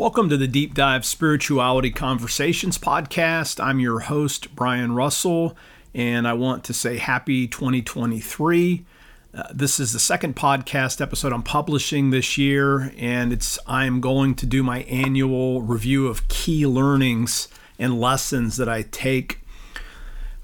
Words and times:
Welcome 0.00 0.30
to 0.30 0.38
the 0.38 0.48
Deep 0.48 0.72
Dive 0.72 1.04
Spirituality 1.04 1.90
Conversations 1.90 2.78
podcast. 2.78 3.62
I'm 3.62 3.80
your 3.80 3.98
host, 4.00 4.56
Brian 4.56 4.94
Russell, 4.94 5.54
and 5.92 6.26
I 6.26 6.32
want 6.32 6.64
to 6.64 6.72
say 6.72 6.96
happy 6.96 7.46
2023. 7.46 8.86
Uh, 9.34 9.42
this 9.52 9.78
is 9.78 9.92
the 9.92 9.98
second 9.98 10.36
podcast 10.36 11.02
episode 11.02 11.34
I'm 11.34 11.42
publishing 11.42 12.08
this 12.08 12.38
year, 12.38 12.94
and 12.96 13.30
it's 13.30 13.58
I'm 13.66 14.00
going 14.00 14.36
to 14.36 14.46
do 14.46 14.62
my 14.62 14.84
annual 14.84 15.60
review 15.60 16.06
of 16.06 16.26
key 16.28 16.66
learnings 16.66 17.48
and 17.78 18.00
lessons 18.00 18.56
that 18.56 18.70
I 18.70 18.80
take 18.80 19.39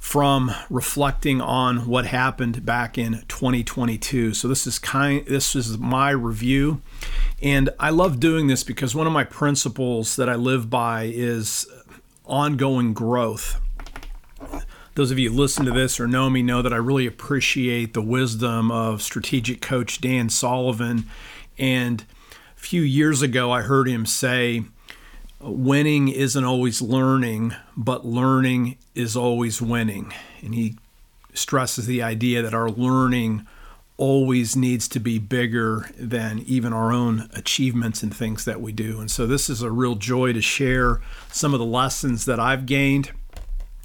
from 0.06 0.52
reflecting 0.70 1.40
on 1.40 1.84
what 1.84 2.06
happened 2.06 2.64
back 2.64 2.96
in 2.96 3.24
2022. 3.26 4.34
So 4.34 4.46
this 4.46 4.64
is 4.64 4.78
kind 4.78 5.26
this 5.26 5.56
is 5.56 5.78
my 5.78 6.10
review 6.10 6.80
and 7.42 7.70
I 7.80 7.90
love 7.90 8.20
doing 8.20 8.46
this 8.46 8.62
because 8.62 8.94
one 8.94 9.08
of 9.08 9.12
my 9.12 9.24
principles 9.24 10.14
that 10.14 10.28
I 10.28 10.36
live 10.36 10.70
by 10.70 11.10
is 11.12 11.66
ongoing 12.24 12.94
growth. 12.94 13.60
Those 14.94 15.10
of 15.10 15.18
you 15.18 15.32
who 15.32 15.36
listen 15.36 15.64
to 15.64 15.72
this 15.72 15.98
or 15.98 16.06
know 16.06 16.30
me 16.30 16.40
know 16.40 16.62
that 16.62 16.72
I 16.72 16.76
really 16.76 17.08
appreciate 17.08 17.92
the 17.92 18.00
wisdom 18.00 18.70
of 18.70 19.02
strategic 19.02 19.60
coach 19.60 20.00
Dan 20.00 20.28
Sullivan 20.28 21.06
and 21.58 22.04
a 22.56 22.60
few 22.60 22.82
years 22.82 23.22
ago 23.22 23.50
I 23.50 23.62
heard 23.62 23.88
him 23.88 24.06
say 24.06 24.66
winning 25.40 26.08
isn't 26.08 26.44
always 26.44 26.80
learning, 26.80 27.54
but 27.76 28.04
learning 28.04 28.78
is 28.94 29.16
always 29.16 29.60
winning. 29.60 30.12
And 30.42 30.54
he 30.54 30.76
stresses 31.34 31.86
the 31.86 32.02
idea 32.02 32.42
that 32.42 32.54
our 32.54 32.70
learning 32.70 33.46
always 33.98 34.54
needs 34.54 34.88
to 34.88 35.00
be 35.00 35.18
bigger 35.18 35.88
than 35.98 36.40
even 36.40 36.72
our 36.72 36.92
own 36.92 37.28
achievements 37.32 38.02
and 38.02 38.14
things 38.14 38.44
that 38.44 38.60
we 38.60 38.72
do. 38.72 39.00
And 39.00 39.10
so 39.10 39.26
this 39.26 39.48
is 39.48 39.62
a 39.62 39.70
real 39.70 39.94
joy 39.94 40.32
to 40.32 40.42
share 40.42 41.00
some 41.30 41.54
of 41.54 41.60
the 41.60 41.66
lessons 41.66 42.26
that 42.26 42.38
I've 42.38 42.66
gained 42.66 43.12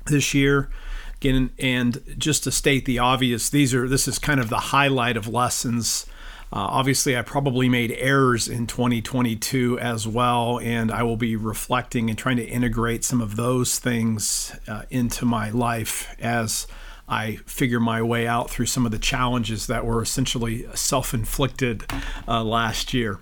this 0.08 0.34
year. 0.34 0.70
Again, 1.16 1.52
and 1.60 2.02
just 2.18 2.44
to 2.44 2.52
state 2.52 2.86
the 2.86 3.00
obvious, 3.00 3.50
these 3.50 3.74
are 3.74 3.88
this 3.88 4.08
is 4.08 4.20
kind 4.20 4.40
of 4.40 4.50
the 4.50 4.58
highlight 4.58 5.16
of 5.16 5.28
lessons 5.28 6.06
uh, 6.54 6.60
obviously, 6.60 7.16
I 7.16 7.22
probably 7.22 7.70
made 7.70 7.96
errors 7.98 8.50
in 8.50 8.68
2022 8.68 9.80
as 9.80 10.06
well, 10.06 10.60
and 10.60 10.92
I 10.92 11.04
will 11.04 11.16
be 11.16 11.38
reflecting 11.38 12.10
and 12.10 12.20
trying 12.20 12.36
to 12.38 12.46
integrate 12.46 13.06
some 13.06 13.22
of 13.22 13.38
those 13.38 13.80
things 13.80 14.54
uh, 14.68 14.84
into 14.90 15.24
my 15.24 15.50
life 15.50 16.14
as 16.20 16.68
I 17.08 17.38
figure 17.46 17.80
my 17.80 18.02
way 18.02 18.28
out 18.28 18.50
through 18.50 18.66
some 18.66 18.86
of 18.86 18.92
the 18.92 19.00
challenges 19.00 19.68
that 19.68 19.86
were 19.86 20.02
essentially 20.02 20.66
self 20.74 21.14
inflicted 21.14 21.86
uh, 22.28 22.44
last 22.44 22.94
year. 22.94 23.20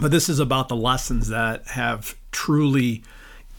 But 0.00 0.10
this 0.10 0.30
is 0.30 0.38
about 0.38 0.68
the 0.68 0.76
lessons 0.76 1.28
that 1.28 1.66
have 1.68 2.16
truly 2.30 3.02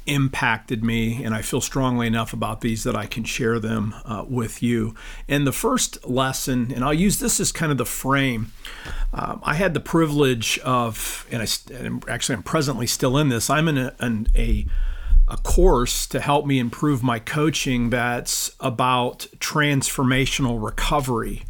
impacted 0.05 0.83
me, 0.83 1.23
and 1.23 1.33
I 1.33 1.41
feel 1.41 1.61
strongly 1.61 2.07
enough 2.07 2.33
about 2.33 2.61
these 2.61 2.83
that 2.83 2.95
I 2.95 3.05
can 3.05 3.23
share 3.23 3.59
them 3.59 3.95
uh, 4.05 4.25
with 4.27 4.61
you. 4.61 4.95
And 5.27 5.47
the 5.47 5.51
first 5.51 6.05
lesson, 6.05 6.71
and 6.73 6.83
I'll 6.83 6.93
use 6.93 7.19
this 7.19 7.39
as 7.39 7.51
kind 7.51 7.71
of 7.71 7.77
the 7.77 7.85
frame. 7.85 8.51
Um, 9.13 9.41
I 9.43 9.55
had 9.55 9.73
the 9.73 9.79
privilege 9.79 10.59
of, 10.59 11.25
and 11.31 11.41
I 11.41 11.47
and 11.73 12.03
actually 12.09 12.35
I'm 12.35 12.43
presently 12.43 12.87
still 12.87 13.17
in 13.17 13.29
this. 13.29 13.49
I'm 13.49 13.67
in 13.67 13.77
a, 13.77 13.95
an, 13.99 14.27
a 14.35 14.65
a 15.27 15.37
course 15.37 16.05
to 16.07 16.19
help 16.19 16.45
me 16.45 16.59
improve 16.59 17.01
my 17.01 17.17
coaching 17.17 17.89
that's 17.89 18.55
about 18.59 19.27
transformational 19.39 20.61
recovery. 20.63 21.43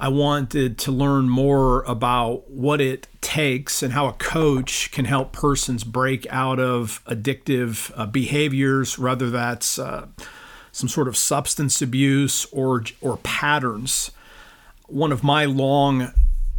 I 0.00 0.08
wanted 0.08 0.78
to 0.78 0.92
learn 0.92 1.28
more 1.28 1.82
about 1.82 2.48
what 2.50 2.80
it 2.80 3.06
takes 3.20 3.82
and 3.82 3.92
how 3.92 4.08
a 4.08 4.14
coach 4.14 4.90
can 4.92 5.04
help 5.04 5.30
persons 5.30 5.84
break 5.84 6.26
out 6.30 6.58
of 6.58 7.04
addictive 7.04 7.92
uh, 7.94 8.06
behaviors, 8.06 8.98
whether 8.98 9.28
that's 9.28 9.78
uh, 9.78 10.06
some 10.72 10.88
sort 10.88 11.06
of 11.06 11.18
substance 11.18 11.82
abuse 11.82 12.46
or 12.46 12.82
or 13.02 13.18
patterns. 13.18 14.10
One 14.86 15.12
of 15.12 15.22
my 15.22 15.44
long 15.44 16.14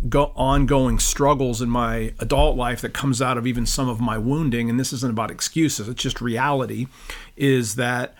go- 0.07 0.33
ongoing 0.35 0.99
struggles 0.99 1.63
in 1.63 1.69
my 1.69 2.13
adult 2.19 2.55
life 2.55 2.81
that 2.81 2.93
comes 2.93 3.23
out 3.23 3.39
of 3.39 3.47
even 3.47 3.65
some 3.65 3.89
of 3.89 3.99
my 3.99 4.19
wounding, 4.19 4.69
and 4.69 4.79
this 4.79 4.93
isn't 4.93 5.09
about 5.11 5.31
excuses; 5.31 5.89
it's 5.89 6.03
just 6.03 6.21
reality, 6.21 6.85
is 7.35 7.73
that 7.73 8.13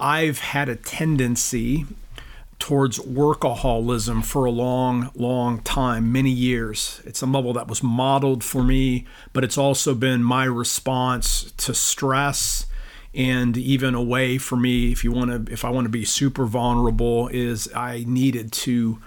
I've 0.00 0.40
had 0.40 0.68
a 0.68 0.74
tendency 0.74 1.86
towards 2.58 2.98
workaholism 2.98 4.24
for 4.24 4.44
a 4.44 4.50
long, 4.50 5.10
long 5.14 5.60
time, 5.60 6.12
many 6.12 6.30
years. 6.30 7.02
It's 7.04 7.22
a 7.22 7.26
level 7.26 7.52
that 7.54 7.68
was 7.68 7.82
modeled 7.82 8.42
for 8.42 8.62
me, 8.62 9.06
but 9.32 9.44
it's 9.44 9.58
also 9.58 9.94
been 9.94 10.22
my 10.22 10.44
response 10.44 11.52
to 11.58 11.74
stress 11.74 12.66
and 13.14 13.56
even 13.56 13.94
a 13.94 14.02
way 14.02 14.38
for 14.38 14.56
me 14.56 14.90
if 14.90 15.04
you 15.04 15.12
want 15.12 15.46
to 15.46 15.52
if 15.52 15.64
I 15.64 15.70
want 15.70 15.84
to 15.84 15.90
be 15.90 16.04
super 16.04 16.46
vulnerable 16.46 17.28
is 17.28 17.72
I 17.74 18.04
needed 18.08 18.50
to 18.52 18.98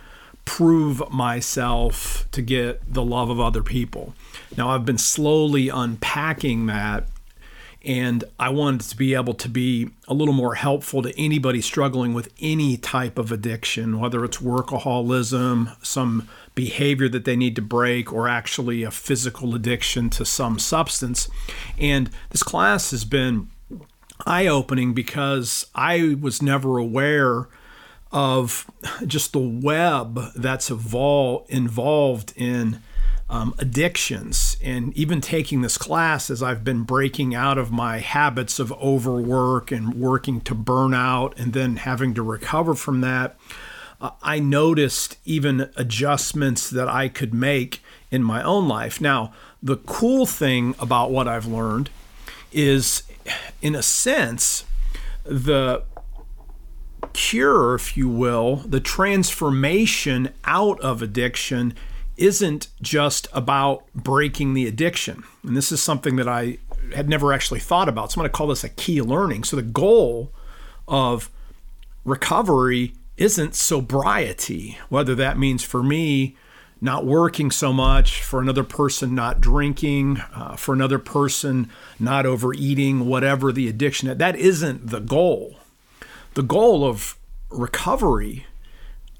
prove 0.46 1.04
myself 1.12 2.26
to 2.32 2.42
get 2.42 2.82
the 2.92 3.04
love 3.04 3.30
of 3.30 3.40
other 3.40 3.62
people. 3.62 4.16
Now 4.56 4.70
I've 4.70 4.86
been 4.86 4.98
slowly 4.98 5.68
unpacking 5.68 6.68
that 6.68 7.08
and 7.88 8.26
I 8.38 8.50
wanted 8.50 8.82
to 8.82 8.98
be 8.98 9.14
able 9.14 9.34
to 9.36 9.48
be 9.48 9.90
a 10.10 10.14
little 10.14 10.34
more 10.34 10.56
helpful 10.56 11.02
to 11.04 11.18
anybody 11.18 11.62
struggling 11.62 12.14
with 12.14 12.34
any 12.42 12.76
type 12.76 13.18
of 13.18 13.32
addiction, 13.32 13.98
whether 13.98 14.26
it's 14.26 14.40
workaholism, 14.40 15.74
some 15.84 16.28
behavior 16.54 17.08
that 17.08 17.24
they 17.24 17.38
need 17.38 17.56
to 17.56 17.62
break, 17.62 18.12
or 18.12 18.28
actually 18.28 18.84
a 18.84 18.92
physical 18.92 19.56
addiction 19.56 20.10
to 20.10 20.26
some 20.26 20.60
substance. 20.60 21.30
And 21.78 22.10
this 22.32 22.44
class 22.44 22.92
has 22.92 23.06
been 23.06 23.50
eye 24.26 24.48
opening 24.48 24.94
because 24.94 25.66
I 25.74 26.18
was 26.20 26.42
never 26.42 26.78
aware 26.78 27.48
of 28.12 28.70
just 29.06 29.32
the 29.32 29.40
web 29.40 30.20
that's 30.36 30.70
involved 30.70 32.34
in 32.36 32.82
um, 33.30 33.54
addictions. 33.58 34.58
And 34.62 34.96
even 34.98 35.22
taking 35.22 35.62
this 35.62 35.78
class 35.78 36.30
as 36.30 36.42
I've 36.42 36.64
been 36.64 36.84
breaking 36.84 37.36
out 37.36 37.58
of 37.58 37.72
my 37.72 38.00
habits 38.00 38.60
of 38.60 38.72
overwork 38.74 39.72
and 39.72 39.96
working 39.96 40.42
to 40.42 40.56
burn 40.56 40.94
out 40.94 41.38
and 41.38 41.54
then 41.54 41.78
having 41.78 42.14
to 42.14 42.24
recover 42.24 42.74
from 42.74 43.02
that, 43.02 43.38
uh, 44.00 44.12
I 44.22 44.40
noticed 44.40 45.18
even 45.26 45.70
adjustments 45.76 46.70
that 46.70 46.88
I 46.88 47.10
could 47.10 47.34
make 47.34 47.82
in 48.12 48.24
my 48.24 48.42
own 48.44 48.68
life. 48.68 49.02
Now, 49.02 49.34
the 49.62 49.78
cool 49.78 50.26
thing 50.26 50.76
about 50.80 51.12
what 51.12 51.28
I've 51.28 51.48
learned 51.48 51.90
is, 52.54 53.04
in 53.62 53.76
a 53.76 53.84
sense, 53.84 54.64
the 55.24 55.84
cure, 57.14 57.76
if 57.76 57.98
you 57.98 58.08
will, 58.08 58.58
the 58.58 58.80
transformation 58.80 60.30
out 60.46 60.80
of 60.80 61.02
addiction 61.02 61.74
isn't 62.18 62.68
just 62.82 63.28
about 63.32 63.84
breaking 63.94 64.54
the 64.54 64.68
addiction. 64.68 65.24
And 65.44 65.56
this 65.56 65.72
is 65.72 65.82
something 65.82 66.16
that 66.18 66.28
I 66.28 66.58
had 66.96 67.10
never 67.10 67.34
actually 67.34 67.60
thought 67.60 67.90
about. 67.90 68.12
So 68.12 68.16
I'm 68.16 68.24
going 68.24 68.32
to 68.32 68.38
call 68.38 68.48
this 68.48 68.64
a 68.64 68.70
key 68.70 69.02
learning. 69.02 69.44
So 69.44 69.56
the 69.56 69.62
goal 69.62 70.32
of 70.88 71.30
recovery 72.06 72.94
isn't 73.18 73.56
sobriety, 73.56 74.78
whether 74.90 75.16
that 75.16 75.38
means 75.38 75.64
for 75.64 75.84
me 75.84 76.36
not 76.80 77.06
working 77.06 77.50
so 77.50 77.74
much, 77.74 78.22
for 78.22 78.40
another 78.40 78.64
person 78.64 79.16
not 79.16 79.42
drinking, 79.42 80.18
uh, 80.36 80.56
for 80.56 80.74
another 80.74 81.00
person 81.00 81.70
not 82.00 82.26
overeating, 82.26 83.08
whatever 83.08 83.52
the 83.52 83.68
addiction. 83.68 84.16
That 84.16 84.36
isn't 84.36 84.88
the 84.88 85.00
goal. 85.00 85.58
The 86.36 86.44
goal 86.44 86.86
of 86.86 87.18
recovery 87.50 88.46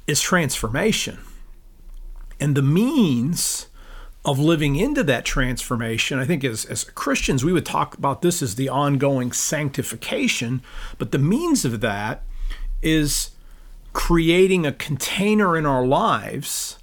is 0.06 0.22
transformation. 0.22 1.18
And 2.40 2.56
the 2.56 2.62
means 2.62 3.68
of 4.24 4.40
living 4.40 4.76
into 4.76 5.04
that 5.04 5.26
transformation, 5.26 6.20
I 6.20 6.26
think 6.26 6.44
as, 6.44 6.66
as 6.66 6.84
Christians, 6.84 7.46
we 7.46 7.54
would 7.54 7.66
talk 7.66 7.98
about 7.98 8.22
this 8.22 8.42
as 8.42 8.56
the 8.56 8.70
ongoing 8.70 9.32
sanctification, 9.32 10.62
but 10.98 11.12
the 11.12 11.18
means 11.18 11.64
of 11.64 11.80
that 11.82 12.24
is 12.82 13.32
creating 13.94 14.66
a 14.66 14.72
container 14.72 15.58
in 15.58 15.66
our 15.66 15.86
lives 15.86 16.78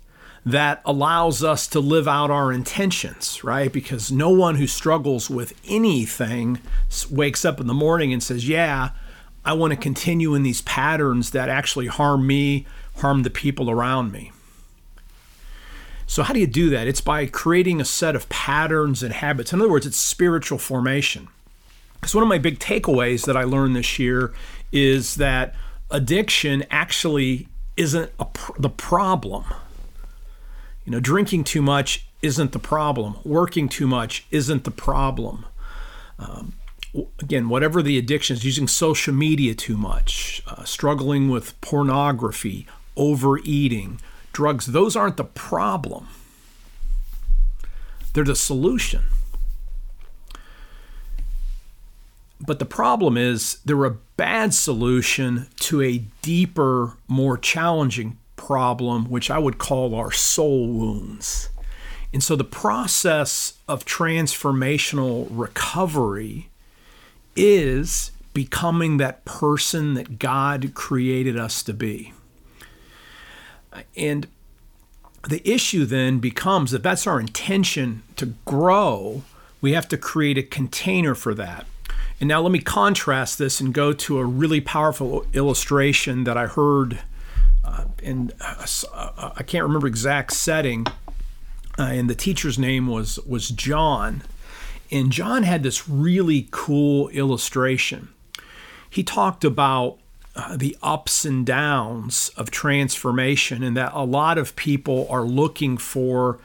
that 0.47 0.83
allows 0.85 1.43
us 1.43 1.67
to 1.69 1.81
live 1.81 2.07
out 2.07 2.31
our 2.31 2.53
intentions, 2.53 3.43
right? 3.43 3.73
Because 3.73 4.13
no 4.13 4.31
one 4.31 4.57
who 4.57 4.67
struggles 4.67 5.31
with 5.31 5.59
anything 5.67 6.61
wakes 7.11 7.45
up 7.45 7.61
in 7.61 7.67
the 7.67 7.75
morning 7.75 8.13
and 8.13 8.23
says, 8.23 8.49
Yeah, 8.49 8.91
I 9.45 9.55
want 9.55 9.73
to 9.73 9.79
continue 9.79 10.35
in 10.35 10.43
these 10.43 10.63
patterns 10.63 11.31
that 11.31 11.49
actually 11.49 11.87
harm 11.87 12.27
me, 12.27 12.67
harm 12.97 13.23
the 13.23 13.31
people 13.31 13.71
around 13.71 14.13
me. 14.13 14.33
So, 16.07 16.23
how 16.23 16.35
do 16.35 16.41
you 16.41 16.47
do 16.47 16.71
that? 16.71 16.87
It's 16.87 17.01
by 17.01 17.27
creating 17.27 17.81
a 17.81 17.85
set 17.85 18.15
of 18.15 18.29
patterns 18.29 19.03
and 19.03 19.13
habits. 19.13 19.53
In 19.53 19.61
other 19.61 19.71
words, 19.71 19.87
it's 19.87 19.97
spiritual 19.97 20.59
formation. 20.59 21.29
So, 22.05 22.19
one 22.19 22.23
of 22.25 22.29
my 22.29 22.39
big 22.39 22.59
takeaways 22.59 23.25
that 23.27 23.37
I 23.37 23.45
learned 23.45 23.75
this 23.75 23.99
year 23.99 24.33
is 24.73 25.17
that 25.17 25.55
addiction 25.91 26.65
actually 26.71 27.49
isn't 27.77 28.11
a, 28.19 28.27
the 28.59 28.71
problem. 28.71 29.45
You 30.85 30.93
know, 30.93 31.01
drinking 31.01 31.45
too 31.45 31.63
much 31.63 32.07
isn't 32.21 32.53
the 32.53 32.59
problem. 32.59 33.17
Working 33.25 33.69
too 33.69 33.87
much 33.87 34.27
isn't 34.31 34.65
the 34.65 34.71
problem. 34.71 35.47
Um, 36.19 36.55
again, 37.21 37.49
whatever 37.49 37.83
the 37.83 37.99
addictions, 37.99 38.45
using 38.45 38.69
social 38.69 39.15
media 39.15 39.55
too 39.55 39.77
much, 39.77 40.43
uh, 40.47 40.65
struggling 40.65 41.29
with 41.31 41.59
pornography, 41.61 42.67
overeating, 42.97 44.01
drugs, 44.35 44.67
those 44.67 44.97
aren't 44.97 45.17
the 45.17 45.25
problem. 45.25 46.09
They're 48.13 48.25
the 48.25 48.37
solution. 48.37 49.05
But 52.41 52.59
the 52.59 52.67
problem 52.67 53.17
is 53.17 53.59
they're 53.65 53.85
a 53.85 53.99
bad 54.17 54.53
solution 54.53 55.47
to 55.61 55.81
a 55.81 56.05
deeper, 56.21 56.93
more 57.09 57.39
challenging 57.39 58.19
problem, 58.37 59.09
which 59.09 59.31
I 59.31 59.39
would 59.39 59.57
call 59.57 59.95
our 59.95 60.13
soul 60.13 60.69
wounds. 60.69 61.49
And 62.13 62.23
so 62.23 62.37
the 62.37 62.45
process 62.45 63.55
of 63.67 63.85
transformational 63.85 65.27
recovery 65.31 66.51
is 67.35 68.13
becoming 68.35 68.99
that 68.99 69.25
person 69.25 69.95
that 69.95 70.19
God 70.19 70.75
created 70.75 71.39
us 71.39 71.63
to 71.63 71.73
be. 71.73 72.13
And 73.97 74.27
the 75.29 75.47
issue 75.49 75.85
then 75.85 76.19
becomes 76.19 76.71
that 76.71 76.83
that's 76.83 77.07
our 77.07 77.19
intention 77.19 78.03
to 78.17 78.35
grow, 78.45 79.23
we 79.61 79.73
have 79.73 79.89
to 79.89 79.97
create 79.97 80.39
a 80.39 80.43
container 80.43 81.15
for 81.15 81.35
that. 81.35 81.67
And 82.21 82.29
now 82.29 82.41
let 82.41 82.53
me 82.53 82.61
contrast 82.61 83.39
this 83.39 83.61
and 83.61 83.75
go 83.75 83.93
to 83.93 84.19
a 84.19 84.25
really 84.25 84.61
powerful 84.61 85.27
illustration 85.33 86.25
that 86.25 86.37
I 86.37 86.47
heard, 86.47 87.01
uh, 87.65 87.85
and 88.03 88.33
uh, 88.41 89.33
I 89.37 89.43
can't 89.43 89.65
remember 89.65 89.87
exact 89.87 90.33
setting, 90.33 90.87
uh, 91.79 91.83
and 91.83 92.09
the 92.09 92.15
teacher's 92.15 92.59
name 92.59 92.87
was 92.87 93.19
was 93.27 93.49
John, 93.49 94.23
and 94.91 95.11
John 95.11 95.43
had 95.43 95.63
this 95.63 95.89
really 95.89 96.49
cool 96.51 97.09
illustration. 97.09 98.11
He 98.89 99.03
talked 99.03 99.45
about 99.45 99.99
uh, 100.37 100.57
the 100.57 100.77
ups 100.83 101.25
and 101.25 101.47
downs 101.47 102.31
of 102.37 102.51
transformation, 102.51 103.63
and 103.63 103.77
that 103.77 103.93
a 103.95 104.05
lot 104.05 104.37
of 104.39 104.57
people 104.57 105.07
are 105.09 105.25
looking 105.25 105.77
for 105.77 106.39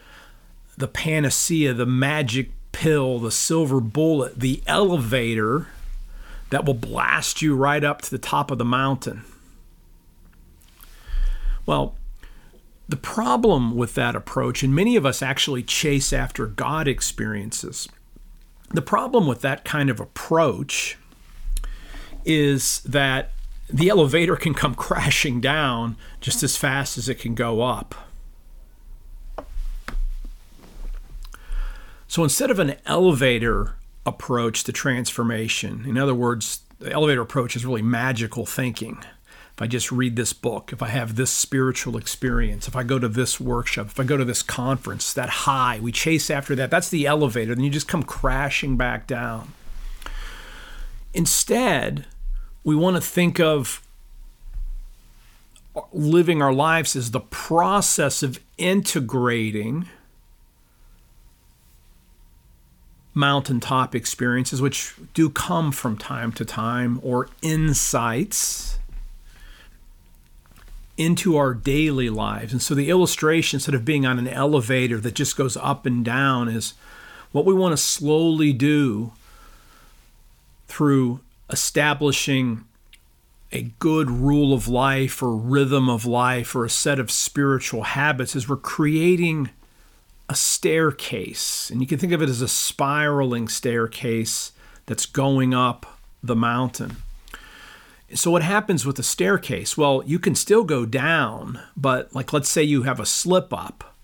the 0.77 0.87
panacea, 0.87 1.73
the 1.73 1.85
magic 1.85 2.51
pill, 2.71 3.19
the 3.19 3.31
silver 3.31 3.81
bullet, 3.81 4.39
the 4.39 4.61
elevator 4.67 5.67
that 6.51 6.65
will 6.65 6.73
blast 6.73 7.41
you 7.41 7.55
right 7.55 7.83
up 7.83 8.01
to 8.01 8.11
the 8.11 8.17
top 8.17 8.51
of 8.51 8.57
the 8.57 8.65
mountain. 8.65 9.23
Well, 11.65 11.95
the 12.87 12.95
problem 12.95 13.75
with 13.75 13.93
that 13.95 14.15
approach, 14.15 14.63
and 14.63 14.73
many 14.73 14.95
of 14.95 15.05
us 15.05 15.21
actually 15.21 15.61
chase 15.61 16.11
after 16.11 16.47
God 16.47 16.87
experiences, 16.87 17.87
the 18.71 18.81
problem 18.81 19.27
with 19.27 19.41
that 19.41 19.63
kind 19.65 19.89
of 19.89 19.99
approach 19.99 20.97
is 22.25 22.81
that 22.81 23.31
the 23.69 23.89
elevator 23.89 24.35
can 24.35 24.53
come 24.53 24.75
crashing 24.75 25.39
down 25.39 25.95
just 26.19 26.43
as 26.43 26.57
fast 26.57 26.97
as 26.97 27.07
it 27.07 27.19
can 27.19 27.35
go 27.35 27.61
up. 27.61 27.95
So 32.07 32.23
instead 32.23 32.49
of 32.49 32.57
an 32.57 32.75
elevator 32.87 33.75
approach 34.05 34.63
to 34.63 34.71
transformation, 34.71 35.85
in 35.85 35.97
other 35.97 36.15
words, 36.15 36.61
the 36.79 36.91
elevator 36.91 37.21
approach 37.21 37.55
is 37.55 37.65
really 37.65 37.83
magical 37.83 38.47
thinking. 38.47 38.97
If 39.53 39.61
I 39.61 39.67
just 39.67 39.91
read 39.91 40.15
this 40.15 40.33
book, 40.33 40.71
if 40.73 40.81
I 40.81 40.87
have 40.87 41.15
this 41.15 41.29
spiritual 41.29 41.97
experience, 41.97 42.67
if 42.67 42.75
I 42.75 42.83
go 42.83 42.97
to 42.97 43.09
this 43.09 43.39
workshop, 43.39 43.87
if 43.87 43.99
I 43.99 44.05
go 44.05 44.17
to 44.17 44.25
this 44.25 44.41
conference, 44.41 45.13
that 45.13 45.29
high, 45.29 45.79
we 45.81 45.91
chase 45.91 46.31
after 46.31 46.55
that. 46.55 46.71
That's 46.71 46.89
the 46.89 47.05
elevator. 47.05 47.53
Then 47.53 47.63
you 47.63 47.69
just 47.69 47.87
come 47.87 48.03
crashing 48.03 48.77
back 48.77 49.05
down. 49.05 49.53
Instead, 51.13 52.07
we 52.63 52.75
want 52.75 52.95
to 52.95 53.01
think 53.01 53.39
of 53.39 53.81
living 55.93 56.41
our 56.41 56.53
lives 56.53 56.95
as 56.95 57.11
the 57.11 57.19
process 57.19 58.23
of 58.23 58.39
integrating 58.57 59.87
mountaintop 63.13 63.95
experiences, 63.95 64.61
which 64.61 64.95
do 65.13 65.29
come 65.29 65.71
from 65.71 65.97
time 65.97 66.31
to 66.31 66.45
time, 66.45 66.99
or 67.03 67.29
insights 67.41 68.77
into 70.97 71.37
our 71.37 71.53
daily 71.53 72.09
lives. 72.09 72.51
And 72.51 72.61
so 72.61 72.75
the 72.75 72.89
illustration, 72.89 73.57
instead 73.57 73.75
of 73.75 73.85
being 73.85 74.05
on 74.05 74.19
an 74.19 74.27
elevator 74.27 74.97
that 74.99 75.15
just 75.15 75.37
goes 75.37 75.55
up 75.57 75.85
and 75.85 76.03
down, 76.03 76.49
is 76.49 76.73
what 77.31 77.45
we 77.45 77.53
want 77.53 77.73
to 77.73 77.77
slowly 77.77 78.51
do 78.53 79.13
through 80.67 81.21
establishing 81.49 82.65
a 83.51 83.63
good 83.79 84.09
rule 84.09 84.53
of 84.53 84.67
life 84.67 85.23
or 85.23 85.35
rhythm 85.35 85.89
of 85.89 86.05
life 86.05 86.55
or 86.55 86.65
a 86.65 86.69
set 86.69 86.99
of 86.99 87.09
spiritual 87.09 87.83
habits 87.83 88.35
is 88.35 88.47
we're 88.47 88.57
creating 88.57 89.49
a 90.29 90.35
staircase, 90.35 91.71
and 91.71 91.81
you 91.81 91.87
can 91.87 91.97
think 91.97 92.13
of 92.13 92.21
it 92.21 92.29
as 92.29 92.41
a 92.41 92.47
spiraling 92.47 93.47
staircase 93.47 94.51
that's 94.85 95.07
going 95.07 95.55
up 95.55 95.97
the 96.21 96.35
mountain. 96.35 96.97
So, 98.13 98.29
what 98.29 98.43
happens 98.43 98.85
with 98.85 98.99
a 98.99 99.03
staircase? 99.03 99.75
Well, 99.75 100.03
you 100.05 100.19
can 100.19 100.35
still 100.35 100.63
go 100.63 100.85
down, 100.85 101.59
but 101.75 102.13
like 102.13 102.31
let's 102.31 102.49
say 102.49 102.61
you 102.61 102.83
have 102.83 102.99
a 102.99 103.05
slip 103.05 103.51
up, 103.51 103.95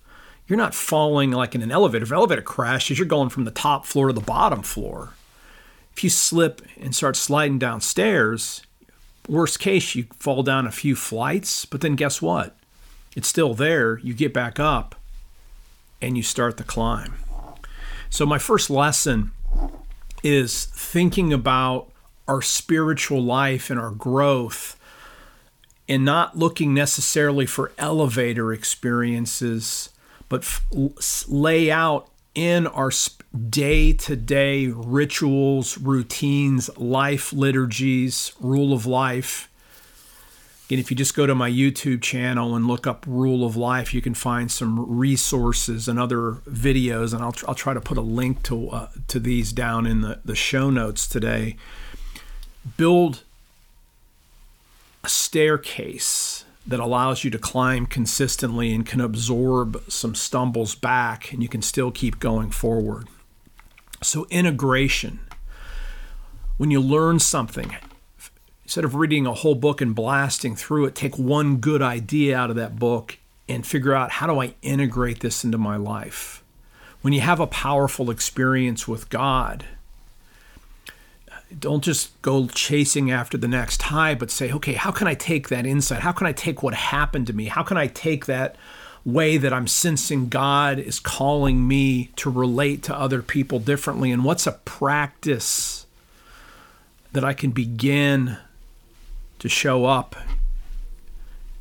you're 0.48 0.58
not 0.58 0.74
falling 0.74 1.32
like 1.32 1.54
in 1.54 1.62
an 1.62 1.72
elevator. 1.72 2.04
If 2.04 2.12
an 2.12 2.18
elevator 2.18 2.42
crashes, 2.42 2.98
you're 2.98 3.08
going 3.08 3.30
from 3.30 3.46
the 3.46 3.52
top 3.52 3.86
floor 3.86 4.08
to 4.08 4.14
the 4.14 4.22
bottom 4.22 4.64
floor. 4.64 5.14
If 5.96 6.04
you 6.04 6.10
slip 6.10 6.62
and 6.80 6.94
start 6.94 7.16
sliding 7.16 7.58
downstairs, 7.58 8.64
worst 9.30 9.60
case, 9.60 9.96
you 9.96 10.08
fall 10.20 10.44
down 10.44 10.68
a 10.68 10.72
few 10.72 10.94
flights, 10.94 11.64
but 11.64 11.80
then 11.80 11.96
guess 11.96 12.22
what? 12.22 12.58
It's 13.16 13.30
still 13.30 13.54
there. 13.54 14.00
You 14.00 14.14
get 14.14 14.34
back 14.34 14.60
up 14.60 14.96
and 16.02 16.18
you 16.18 16.24
start 16.24 16.58
the 16.58 16.66
climb. 16.66 17.14
So, 18.10 18.26
my 18.26 18.38
first 18.38 18.70
lesson 18.70 19.32
is 20.22 20.66
thinking 20.66 21.32
about 21.32 21.90
our 22.28 22.42
spiritual 22.42 23.24
life 23.24 23.70
and 23.70 23.80
our 23.80 23.92
growth 23.92 24.78
and 25.88 26.04
not 26.04 26.38
looking 26.38 26.74
necessarily 26.74 27.46
for 27.46 27.72
elevator 27.78 28.52
experiences, 28.52 29.90
but 30.28 30.42
f- 30.42 30.66
lay 31.28 31.72
out 31.72 32.10
in 32.34 32.68
our 32.68 32.92
day 33.50 33.94
to 33.94 34.16
day 34.16 34.68
rituals, 34.68 35.78
routines, 35.78 36.76
life 36.78 37.34
liturgies, 37.34 38.32
rule 38.39 38.74
of 38.74 38.86
life 38.86 39.50
Again, 40.65 40.80
if 40.80 40.89
you 40.89 40.98
just 40.98 41.15
go 41.15 41.27
to 41.27 41.36
my 41.36 41.50
YouTube 41.50 42.01
channel 42.01 42.56
and 42.56 42.65
look 42.65 42.88
up 42.88 43.06
Rule 43.08 43.46
of 43.46 43.56
Life, 43.56 43.94
you 43.94 44.01
can 44.01 44.15
find 44.15 44.51
some 44.51 44.98
resources 44.98 45.88
and 45.88 46.00
other 46.00 46.32
videos, 46.50 47.13
and 47.13 47.22
I'll, 47.22 47.36
I'll 47.48 47.54
try 47.54 47.75
to 47.75 47.82
put 47.82 48.00
a 48.00 48.01
link 48.01 48.42
to, 48.44 48.70
uh, 48.70 48.88
to 49.10 49.20
these 49.20 49.54
down 49.54 49.86
in 49.86 50.01
the, 50.01 50.22
the 50.25 50.34
show 50.34 50.72
notes 50.72 51.08
today. 51.08 51.56
Build 52.77 53.22
a 55.04 55.10
staircase 55.10 56.46
that 56.65 56.80
allows 56.80 57.24
you 57.24 57.30
to 57.30 57.38
climb 57.38 57.86
consistently 57.86 58.74
and 58.74 58.88
can 58.88 59.01
absorb 59.01 59.84
some 59.88 60.15
stumbles 60.15 60.74
back, 60.74 61.32
and 61.32 61.44
you 61.44 61.50
can 61.50 61.62
still 61.62 61.92
keep 61.92 62.20
going 62.20 62.50
forward. 62.50 63.08
So, 64.02 64.28
integration. 64.30 65.20
When 66.58 66.72
you 66.72 66.80
learn 66.80 67.20
something, 67.20 67.75
instead 68.64 68.86
of 68.86 68.96
reading 68.96 69.25
a 69.25 69.34
whole 69.34 69.56
book 69.56 69.82
and 69.82 69.94
blasting 69.94 70.56
through 70.56 70.86
it, 70.86 70.96
take 70.96 71.18
one 71.18 71.58
good 71.58 71.82
idea 71.82 72.38
out 72.38 72.50
of 72.50 72.56
that 72.56 72.78
book 72.78 73.18
and 73.48 73.66
figure 73.66 73.94
out 73.94 74.12
how 74.12 74.28
do 74.28 74.42
I 74.42 74.56
integrate 74.62 75.20
this 75.20 75.44
into 75.44 75.58
my 75.58 75.78
life. 75.78 76.44
When 77.02 77.14
you 77.14 77.22
have 77.22 77.40
a 77.40 77.48
powerful 77.48 78.10
experience 78.10 78.88
with 78.88 79.10
God, 79.10 79.66
don't 81.58 81.84
just 81.84 82.20
go 82.22 82.48
chasing 82.48 83.12
after 83.12 83.38
the 83.38 83.48
next 83.48 83.84
high, 83.84 84.16
but 84.16 84.32
say, 84.32 84.52
okay, 84.52 84.74
how 84.74 84.92
can 84.92 85.08
I 85.08 85.14
take 85.14 85.50
that 85.50 85.66
insight? 85.66 86.02
How 86.02 86.12
can 86.12 86.25
I 86.25 86.32
take 86.32 86.64
what 86.64 86.74
happened 86.74 87.28
to 87.28 87.34
me? 87.34 87.46
How 87.46 87.64
can 87.64 87.78
I 87.78 87.88
take 87.88 88.25
that 88.25 88.56
way 89.06 89.38
that 89.38 89.54
I'm 89.54 89.68
sensing 89.68 90.28
God 90.30 90.80
is 90.80 91.00
calling 91.00 91.68
me 91.68 92.12
to 92.18 92.30
relate 92.30 92.84
to 92.84 92.96
other 92.96 93.22
people 93.22 93.60
differently? 93.60 94.12
And 94.12 94.26
what's 94.26 94.48
a 94.48 94.54
practice 94.54 95.86
that 97.14 97.24
I 97.24 97.34
can 97.34 97.52
begin 97.52 98.38
to 99.40 99.48
show 99.48 99.86
up 99.86 100.16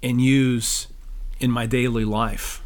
and 0.02 0.20
use 0.20 0.86
in 1.40 1.50
my 1.50 1.66
daily 1.66 2.04
life. 2.04 2.62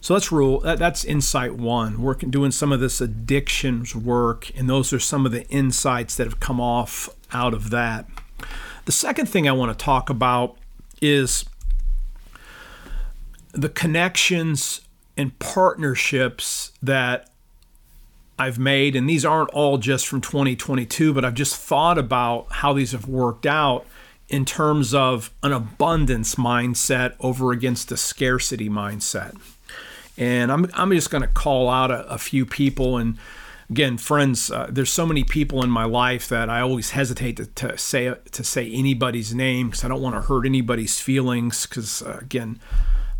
So 0.00 0.14
that's 0.14 0.30
rule. 0.30 0.60
That, 0.60 0.78
that's 0.78 1.04
insight 1.04 1.54
one. 1.54 2.02
Working, 2.02 2.30
doing 2.30 2.50
some 2.50 2.72
of 2.72 2.80
this 2.80 3.00
addictions 3.00 3.96
work, 3.96 4.50
and 4.56 4.68
those 4.68 4.92
are 4.92 4.98
some 4.98 5.24
of 5.24 5.32
the 5.32 5.48
insights 5.48 6.16
that 6.16 6.26
have 6.26 6.40
come 6.40 6.60
off 6.60 7.08
out 7.32 7.54
of 7.54 7.70
that. 7.70 8.06
The 8.84 8.92
second 8.92 9.26
thing 9.26 9.48
I 9.48 9.52
want 9.52 9.76
to 9.76 9.82
talk 9.82 10.10
about 10.10 10.58
is 11.00 11.46
the 13.54 13.68
connections 13.68 14.80
and 15.16 15.38
partnerships 15.38 16.72
that 16.82 17.30
I've 18.38 18.58
made, 18.58 18.96
and 18.96 19.08
these 19.08 19.24
aren't 19.24 19.50
all 19.50 19.78
just 19.78 20.06
from 20.08 20.20
2022, 20.20 21.14
but 21.14 21.24
I've 21.24 21.34
just 21.34 21.56
thought 21.56 21.98
about 21.98 22.46
how 22.50 22.72
these 22.72 22.92
have 22.92 23.06
worked 23.06 23.46
out 23.46 23.86
in 24.28 24.44
terms 24.44 24.92
of 24.92 25.30
an 25.42 25.52
abundance 25.52 26.34
mindset 26.34 27.14
over 27.20 27.52
against 27.52 27.92
a 27.92 27.96
scarcity 27.96 28.68
mindset. 28.68 29.38
And 30.16 30.50
I'm, 30.50 30.68
I'm 30.74 30.90
just 30.90 31.10
going 31.10 31.22
to 31.22 31.28
call 31.28 31.68
out 31.68 31.90
a, 31.90 32.06
a, 32.08 32.18
few 32.18 32.46
people. 32.46 32.96
And 32.96 33.18
again, 33.68 33.98
friends, 33.98 34.50
uh, 34.50 34.68
there's 34.70 34.90
so 34.90 35.06
many 35.06 35.24
people 35.24 35.62
in 35.62 35.70
my 35.70 35.84
life 35.84 36.28
that 36.28 36.48
I 36.48 36.60
always 36.60 36.90
hesitate 36.90 37.36
to, 37.36 37.46
to 37.46 37.78
say 37.78 38.14
to 38.32 38.44
say 38.44 38.70
anybody's 38.72 39.34
name 39.34 39.68
because 39.68 39.84
I 39.84 39.88
don't 39.88 40.02
want 40.02 40.14
to 40.14 40.22
hurt 40.22 40.46
anybody's 40.46 41.00
feelings. 41.00 41.66
Because 41.66 42.02
uh, 42.02 42.18
again, 42.20 42.60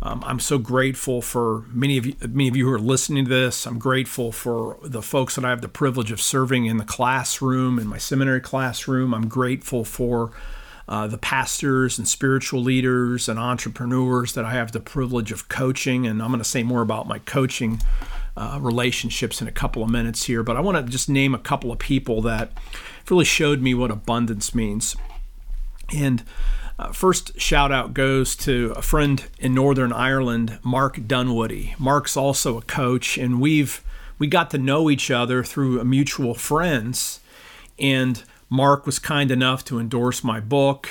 um, 0.01 0.23
I'm 0.25 0.39
so 0.39 0.57
grateful 0.57 1.21
for 1.21 1.63
many 1.69 1.97
of 1.97 2.05
you, 2.05 2.15
many 2.21 2.47
of 2.47 2.55
you 2.55 2.65
who 2.65 2.73
are 2.73 2.79
listening 2.79 3.25
to 3.25 3.29
this. 3.29 3.65
I'm 3.65 3.79
grateful 3.79 4.31
for 4.31 4.77
the 4.83 5.01
folks 5.01 5.35
that 5.35 5.45
I 5.45 5.49
have 5.49 5.61
the 5.61 5.67
privilege 5.67 6.11
of 6.11 6.21
serving 6.21 6.65
in 6.65 6.77
the 6.77 6.85
classroom, 6.85 7.79
in 7.79 7.87
my 7.87 7.97
seminary 7.97 8.41
classroom. 8.41 9.13
I'm 9.13 9.27
grateful 9.27 9.85
for 9.85 10.31
uh, 10.87 11.07
the 11.07 11.17
pastors 11.17 11.97
and 11.97 12.07
spiritual 12.07 12.61
leaders 12.61 13.27
and 13.27 13.39
entrepreneurs 13.39 14.33
that 14.33 14.45
I 14.45 14.51
have 14.51 14.71
the 14.71 14.79
privilege 14.79 15.31
of 15.31 15.49
coaching. 15.49 16.05
And 16.05 16.21
I'm 16.21 16.29
going 16.29 16.39
to 16.39 16.43
say 16.43 16.61
more 16.61 16.81
about 16.81 17.07
my 17.07 17.19
coaching 17.19 17.81
uh, 18.37 18.59
relationships 18.61 19.41
in 19.41 19.47
a 19.47 19.51
couple 19.51 19.81
of 19.81 19.89
minutes 19.89 20.25
here. 20.25 20.43
But 20.43 20.57
I 20.57 20.59
want 20.59 20.77
to 20.77 20.91
just 20.91 21.09
name 21.09 21.33
a 21.33 21.39
couple 21.39 21.71
of 21.71 21.79
people 21.79 22.21
that 22.23 22.51
really 23.09 23.25
showed 23.25 23.61
me 23.61 23.73
what 23.73 23.91
abundance 23.91 24.53
means. 24.53 24.95
And 25.95 26.23
uh, 26.77 26.91
first 26.91 27.39
shout 27.39 27.71
out 27.71 27.93
goes 27.93 28.35
to 28.35 28.73
a 28.75 28.81
friend 28.81 29.25
in 29.39 29.53
Northern 29.53 29.93
Ireland, 29.93 30.59
Mark 30.63 31.07
Dunwoody. 31.07 31.75
Mark's 31.79 32.17
also 32.17 32.57
a 32.57 32.61
coach, 32.61 33.17
and 33.17 33.39
we've 33.39 33.83
we 34.17 34.27
got 34.27 34.49
to 34.51 34.57
know 34.57 34.89
each 34.89 35.11
other 35.11 35.43
through 35.43 35.79
a 35.79 35.85
mutual 35.85 36.33
friends. 36.33 37.19
And 37.77 38.23
Mark 38.49 38.85
was 38.85 38.99
kind 38.99 39.31
enough 39.31 39.65
to 39.65 39.79
endorse 39.79 40.23
my 40.23 40.39
book. 40.39 40.89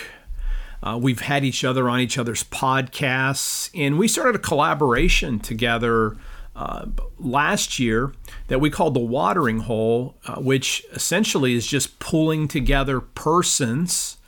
Uh, 0.82 0.98
we've 1.00 1.20
had 1.20 1.44
each 1.44 1.64
other 1.64 1.88
on 1.88 2.00
each 2.00 2.18
other's 2.18 2.44
podcasts, 2.44 3.70
and 3.74 3.98
we 3.98 4.06
started 4.06 4.34
a 4.34 4.38
collaboration 4.38 5.38
together 5.38 6.16
uh, 6.54 6.86
last 7.18 7.78
year 7.78 8.12
that 8.48 8.60
we 8.60 8.68
called 8.68 8.94
the 8.94 9.00
Watering 9.00 9.60
Hole, 9.60 10.14
uh, 10.26 10.34
which 10.34 10.84
essentially 10.92 11.54
is 11.54 11.66
just 11.66 11.98
pulling 11.98 12.48
together 12.48 13.00
persons 13.00 14.18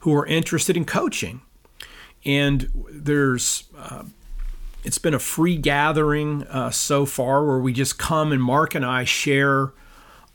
who 0.00 0.14
are 0.14 0.26
interested 0.26 0.76
in 0.76 0.84
coaching. 0.84 1.40
And 2.24 2.70
there's 2.90 3.64
uh, 3.76 4.04
it's 4.84 4.98
been 4.98 5.14
a 5.14 5.18
free 5.18 5.56
gathering 5.56 6.44
uh, 6.44 6.70
so 6.70 7.04
far 7.04 7.44
where 7.44 7.58
we 7.58 7.72
just 7.72 7.98
come 7.98 8.32
and 8.32 8.42
Mark 8.42 8.74
and 8.74 8.84
I 8.84 9.04
share 9.04 9.72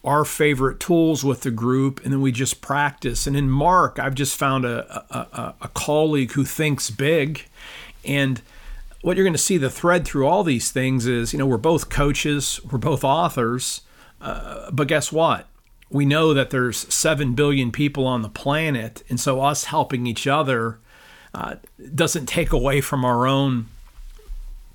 our 0.03 0.25
favorite 0.25 0.81
tools 0.81 1.23
with 1.23 1.41
the 1.41 1.51
group, 1.51 2.03
and 2.03 2.11
then 2.11 2.21
we 2.21 2.31
just 2.31 2.59
practice. 2.59 3.25
And 3.25 3.37
in 3.37 3.49
Mark, 3.49 3.99
I've 3.99 4.15
just 4.15 4.37
found 4.37 4.65
a, 4.65 5.05
a, 5.09 5.55
a 5.61 5.67
colleague 5.69 6.33
who 6.33 6.43
thinks 6.43 6.89
big. 6.89 7.45
And 8.03 8.41
what 9.01 9.15
you're 9.15 9.23
going 9.23 9.33
to 9.33 9.39
see 9.39 9.57
the 9.57 9.69
thread 9.69 10.03
through 10.05 10.27
all 10.27 10.43
these 10.43 10.71
things 10.71 11.07
is, 11.07 11.31
you 11.31 11.39
know, 11.39 11.45
we're 11.45 11.57
both 11.57 11.89
coaches, 11.89 12.59
we're 12.69 12.79
both 12.79 13.05
authors, 13.05 13.81
uh, 14.19 14.71
but 14.71 14.87
guess 14.89 15.11
what? 15.11 15.47
We 15.93 16.05
know 16.05 16.33
that 16.33 16.49
there's 16.49 16.91
seven 16.93 17.35
billion 17.35 17.71
people 17.71 18.05
on 18.05 18.23
the 18.23 18.29
planet, 18.29 19.03
and 19.09 19.19
so 19.19 19.41
us 19.41 19.65
helping 19.65 20.07
each 20.07 20.27
other 20.27 20.79
uh, 21.33 21.55
doesn't 21.93 22.25
take 22.25 22.51
away 22.51 22.81
from 22.81 23.05
our 23.05 23.25
own 23.25 23.67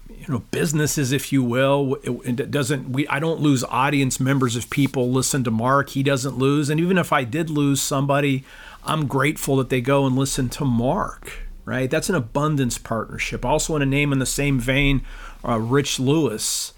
you 0.08 0.26
know 0.28 0.44
businesses 0.50 1.12
if 1.12 1.32
you 1.32 1.42
will. 1.42 1.96
It, 2.02 2.40
it, 2.40 2.50
doesn't 2.50 2.90
we 2.90 3.06
i 3.08 3.18
don't 3.18 3.40
lose 3.40 3.64
audience 3.64 4.18
members 4.18 4.56
if 4.56 4.70
people 4.70 5.10
listen 5.10 5.44
to 5.44 5.50
mark. 5.50 5.90
He 5.90 6.02
doesn't 6.02 6.38
lose. 6.38 6.70
And 6.70 6.80
even 6.80 6.96
if 6.96 7.12
i 7.12 7.24
did 7.24 7.50
lose 7.50 7.82
somebody 7.82 8.44
i'm 8.84 9.06
grateful 9.06 9.56
that 9.56 9.68
they 9.68 9.80
go 9.80 10.06
and 10.06 10.16
listen 10.16 10.48
to 10.50 10.64
mark 10.64 11.48
right? 11.68 11.90
That's 11.90 12.08
an 12.08 12.14
abundance 12.14 12.78
partnership. 12.78 13.44
Also 13.44 13.74
want 13.74 13.82
to 13.82 13.86
name 13.86 14.10
in 14.10 14.20
the 14.20 14.24
same 14.24 14.58
vein 14.58 15.02
uh, 15.46 15.58
rich 15.58 16.00
lewis 16.00 16.72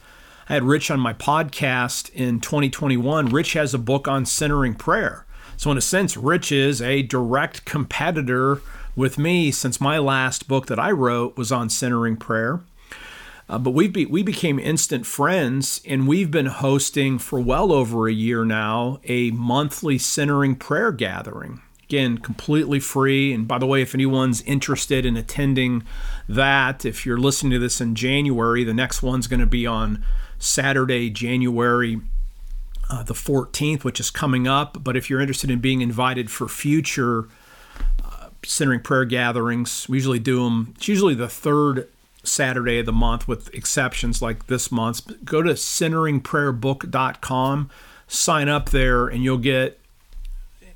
i 0.50 0.54
had 0.54 0.64
rich 0.64 0.90
on 0.90 1.00
my 1.00 1.14
podcast 1.14 2.12
in 2.12 2.40
2021 2.40 3.26
rich 3.26 3.54
has 3.54 3.73
a 3.73 3.78
book 3.78 4.07
on 4.07 4.26
centering 4.26 4.75
prayer 4.75 5.25
so 5.57 5.71
in 5.71 5.78
a 5.78 5.80
sense 5.80 6.16
rich 6.16 6.52
is 6.52 6.83
a 6.83 7.02
direct 7.02 7.64
competitor 7.64 8.61
with 8.95 9.16
me 9.16 9.50
since 9.50 9.80
my 9.80 9.97
last 9.97 10.49
book 10.49 10.66
that 10.66 10.78
i 10.78 10.90
wrote 10.90 11.37
was 11.38 11.50
on 11.50 11.71
centering 11.71 12.16
prayer 12.16 12.61
uh, 13.49 13.59
but 13.59 13.73
we 13.73 13.88
be, 13.88 14.07
we 14.07 14.23
became 14.23 14.61
instant 14.61 15.04
friends, 15.04 15.80
and 15.85 16.07
we've 16.07 16.30
been 16.30 16.47
hosting 16.47 17.19
for 17.19 17.40
well 17.40 17.73
over 17.73 18.07
a 18.07 18.12
year 18.12 18.45
now 18.45 19.00
a 19.07 19.33
monthly 19.33 19.99
centering 19.99 20.54
prayer 20.54 20.92
gathering. 20.92 21.61
Again, 21.83 22.19
completely 22.19 22.78
free. 22.78 23.33
And 23.33 23.49
by 23.49 23.59
the 23.59 23.66
way, 23.66 23.83
if 23.83 23.92
anyone's 23.92 24.42
interested 24.42 25.04
in 25.04 25.16
attending 25.16 25.83
that, 26.28 26.85
if 26.85 27.04
you're 27.04 27.19
listening 27.19 27.50
to 27.50 27.59
this 27.59 27.80
in 27.80 27.97
January, 27.97 28.62
the 28.62 28.73
next 28.73 29.02
one's 29.02 29.26
going 29.26 29.40
to 29.40 29.47
be 29.47 29.66
on 29.66 30.04
Saturday, 30.40 31.11
January 31.11 32.00
uh, 32.90 33.02
the 33.04 33.14
14th, 33.14 33.85
which 33.85 34.00
is 34.00 34.11
coming 34.11 34.49
up. 34.49 34.82
But 34.82 34.97
if 34.97 35.09
you're 35.09 35.20
interested 35.20 35.49
in 35.50 35.61
being 35.61 35.80
invited 35.80 36.28
for 36.30 36.49
future 36.49 37.28
uh, 38.04 38.30
centering 38.44 38.80
prayer 38.80 39.04
gatherings, 39.04 39.88
we 39.88 39.99
usually 39.99 40.18
do 40.18 40.42
them. 40.44 40.75
It's 40.76 40.88
usually 40.88 41.14
the 41.14 41.28
third 41.28 41.87
Saturday 42.25 42.80
of 42.80 42.87
the 42.87 42.92
month, 42.92 43.28
with 43.28 43.54
exceptions 43.54 44.20
like 44.20 44.49
this 44.49 44.73
month. 44.73 45.25
Go 45.25 45.42
to 45.42 45.52
centeringprayerbook.com, 45.52 47.70
sign 48.09 48.49
up 48.49 48.70
there, 48.70 49.06
and 49.06 49.23
you'll 49.23 49.38
get 49.38 49.78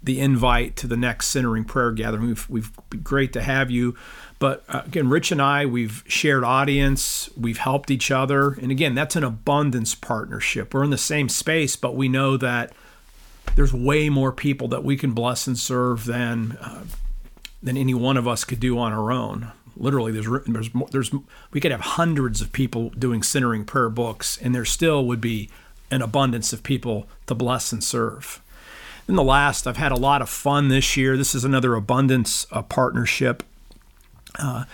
the 0.03 0.21
invite 0.21 0.77
to 0.77 0.87
the 0.87 0.97
next 0.97 1.27
centering 1.29 1.65
prayer 1.65 1.91
gathering. 1.91 2.29
We've, 2.29 2.49
we've 2.49 2.71
great 3.03 3.33
to 3.33 3.43
have 3.43 3.69
you. 3.71 3.97
But 4.45 4.63
uh, 4.69 4.83
again, 4.85 5.09
Rich 5.09 5.33
and 5.33 5.41
I, 5.41 5.65
we've 5.65 6.05
shared 6.07 6.45
audience, 6.45 7.31
we've 7.35 7.57
helped 7.57 7.91
each 7.91 8.11
other, 8.11 8.51
and 8.51 8.71
again, 8.71 8.95
that's 8.95 9.17
an 9.17 9.25
abundance 9.25 9.95
partnership. 9.95 10.75
We're 10.75 10.85
in 10.85 10.91
the 10.91 10.99
same 10.99 11.31
space, 11.31 11.77
but 11.77 11.97
we 11.97 12.11
know 12.11 12.37
that 12.37 12.75
there's 13.57 13.73
way 13.73 14.11
more 14.11 14.33
people 14.33 14.69
that 14.69 14.85
we 14.85 14.99
can 14.99 15.13
bless 15.13 15.47
and 15.47 15.59
serve 15.59 16.05
than 16.05 16.59
uh, 16.61 16.85
than 17.63 17.79
any 17.79 17.95
one 17.95 18.19
of 18.19 18.29
us 18.29 18.45
could 18.45 18.61
do 18.61 18.79
on 18.79 18.93
our 18.93 19.11
own. 19.11 19.51
Literally 19.79 20.13
there's 20.13 20.29
there's 20.47 20.69
there's 20.91 21.11
we 21.51 21.59
could 21.59 21.73
have 21.73 21.81
hundreds 21.81 22.43
of 22.43 22.53
people 22.53 22.91
doing 22.91 23.23
centering 23.23 23.65
prayer 23.65 23.89
books 23.89 24.37
and 24.37 24.55
there 24.55 24.67
still 24.67 25.07
would 25.07 25.23
be 25.23 25.49
an 25.91 26.03
abundance 26.03 26.53
of 26.53 26.63
people 26.63 27.09
to 27.29 27.35
bless 27.35 27.73
and 27.73 27.83
serve. 27.83 28.43
And 29.09 29.17
the 29.17 29.23
last 29.23 29.67
i've 29.67 29.79
had 29.79 29.91
a 29.91 29.97
lot 29.97 30.21
of 30.21 30.29
fun 30.29 30.69
this 30.69 30.99
year. 30.99 31.17
This 31.17 31.35
is 31.35 31.45
another 31.45 31.75
abundance 31.75 32.47
uh, 32.53 32.61
partnership 32.61 33.43
uh, 34.39 34.65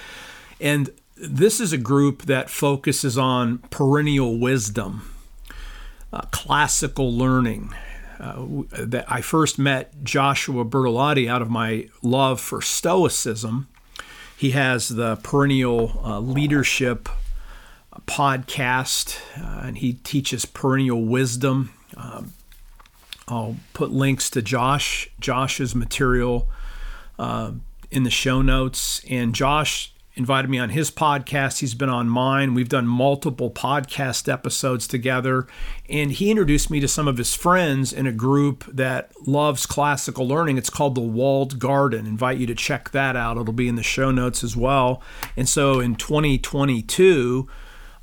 and 0.61 0.90
this 1.17 1.61
is 1.61 1.73
a 1.73 1.79
group 1.79 2.23
that 2.23 2.49
focuses 2.49 3.19
on 3.19 3.59
perennial 3.71 4.38
wisdom 4.38 5.11
uh, 6.12 6.23
classical 6.31 7.12
learning 7.12 7.75
uh, 8.19 8.45
that 8.71 9.11
I 9.11 9.21
first 9.21 9.59
met 9.59 10.05
Joshua 10.05 10.64
Bertolotti 10.64 11.29
out 11.29 11.40
of 11.40 11.49
my 11.50 11.88
love 12.02 12.40
for 12.40 12.61
Stoicism, 12.61 13.69
he 14.37 14.50
has 14.50 14.88
the 14.88 15.17
Perennial 15.17 16.00
uh, 16.05 16.21
Leadership 16.21 17.09
podcast, 18.07 19.19
uh, 19.38 19.67
and 19.67 19.79
he 19.79 19.95
teaches 19.95 20.45
perennial 20.45 21.05
wisdom. 21.05 21.73
Um, 21.97 22.33
I'll 23.29 23.57
put 23.75 23.90
links 23.90 24.29
to 24.31 24.43
Josh 24.43 25.11
Josh's 25.21 25.75
material 25.75 26.49
uh, 27.19 27.52
in 27.90 28.02
the 28.02 28.11
show 28.11 28.42
notes. 28.42 29.02
And 29.09 29.35
Josh 29.35 29.92
invited 30.14 30.50
me 30.50 30.59
on 30.59 30.70
his 30.70 30.90
podcast. 30.90 31.61
He's 31.61 31.75
been 31.75 31.88
on 31.88 32.09
mine. 32.09 32.54
We've 32.54 32.68
done 32.68 32.87
multiple 32.87 33.50
podcast 33.50 34.30
episodes 34.30 34.87
together. 34.87 35.47
And 35.88 36.12
he 36.12 36.30
introduced 36.30 36.70
me 36.70 36.80
to 36.80 36.88
some 36.88 37.09
of 37.09 37.16
his 37.16 37.35
friends 37.35 37.92
in 37.92 38.06
a 38.06 38.12
group 38.12 38.64
that 38.66 39.12
loves 39.26 39.66
classical 39.66 40.26
learning. 40.26 40.59
It's 40.59 40.70
called 40.70 40.94
the 40.94 41.00
Walled 41.00 41.59
Garden. 41.59 42.06
Invite 42.06 42.38
you 42.38 42.47
to 42.47 42.54
check 42.54 42.90
that 42.90 43.16
out. 43.16 43.38
It'll 43.38 43.52
be 43.52 43.68
in 43.68 43.76
the 43.76 43.82
show 43.82 44.11
notes 44.11 44.44
as 44.44 44.56
well. 44.56 45.02
And 45.37 45.49
so 45.49 45.80
in 45.80 45.97
2022, 45.97 47.49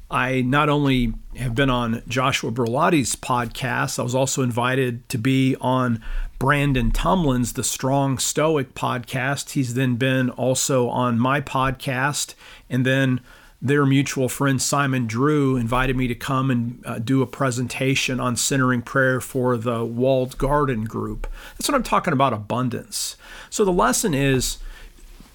I 0.10 0.41
not 0.41 0.70
only 0.70 1.13
have 1.36 1.53
been 1.53 1.70
on 1.70 2.01
Joshua 2.08 2.51
Bertolotti's 2.51 3.15
podcast, 3.15 4.00
I 4.00 4.03
was 4.03 4.15
also 4.15 4.41
invited 4.41 5.08
to 5.10 5.17
be 5.17 5.56
on 5.60 6.01
Brandon 6.39 6.91
Tumblin's 6.91 7.53
The 7.53 7.63
Strong 7.63 8.20
Stoic 8.20 8.74
podcast. 8.74 9.51
He's 9.51 9.74
then 9.74 9.96
been 9.96 10.29
also 10.29 10.88
on 10.89 11.20
my 11.20 11.41
podcast. 11.41 12.36
And 12.70 12.86
then 12.86 13.22
their 13.62 13.86
mutual 13.86 14.29
friend 14.29 14.62
Simon 14.62 15.08
Drew 15.08 15.56
invited 15.58 15.96
me 15.96 16.08
to 16.08 16.15
come 16.15 16.51
and 16.51 16.84
uh, 16.86 17.00
do 17.00 17.22
a 17.22 17.27
presentation 17.27 18.20
on 18.20 18.36
centering 18.36 18.82
prayer 18.82 19.20
for 19.20 19.58
the 19.58 19.84
Walled 19.84 20.38
Garden 20.38 20.84
group. 20.86 21.27
That's 21.53 21.67
what 21.67 21.75
I'm 21.75 21.84
talking 21.84 22.13
about 22.13 22.34
abundance. 22.34 23.17
So 23.50 23.65
the 23.65 23.72
lesson 23.72 24.13
is 24.13 24.60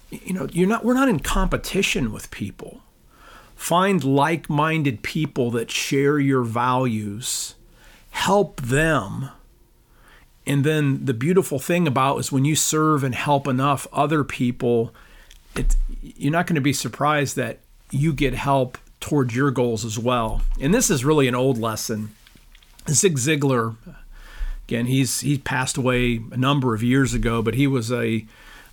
you 0.09 0.33
know, 0.33 0.47
you're 0.51 0.67
not 0.67 0.85
we're 0.85 0.93
not 0.93 1.09
in 1.09 1.19
competition 1.19 2.11
with 2.11 2.29
people 2.29 2.83
Find 3.63 4.03
like 4.03 4.49
minded 4.49 5.03
people 5.03 5.49
that 5.51 5.71
share 5.71 6.19
your 6.19 6.43
values, 6.43 7.55
help 8.09 8.59
them. 8.59 9.29
And 10.45 10.63
then 10.63 11.05
the 11.05 11.13
beautiful 11.13 11.59
thing 11.59 11.87
about 11.87 12.17
is 12.17 12.31
when 12.31 12.45
you 12.45 12.55
serve 12.55 13.03
and 13.03 13.15
help 13.15 13.47
enough 13.47 13.87
other 13.93 14.23
people, 14.23 14.93
it, 15.55 15.75
you're 16.01 16.31
not 16.31 16.47
going 16.47 16.55
to 16.55 16.61
be 16.61 16.73
surprised 16.73 17.35
that 17.37 17.59
you 17.91 18.13
get 18.13 18.33
help 18.33 18.77
towards 18.99 19.35
your 19.35 19.51
goals 19.51 19.85
as 19.85 19.97
well. 19.99 20.41
And 20.59 20.73
this 20.73 20.89
is 20.89 21.05
really 21.05 21.27
an 21.27 21.35
old 21.35 21.57
lesson. 21.57 22.15
Zig 22.89 23.17
Ziglar, 23.17 23.75
again, 24.67 24.87
he's 24.87 25.21
he 25.21 25.37
passed 25.37 25.77
away 25.77 26.21
a 26.31 26.37
number 26.37 26.73
of 26.73 26.83
years 26.83 27.13
ago, 27.13 27.41
but 27.41 27.53
he 27.53 27.67
was 27.67 27.91
a 27.91 28.25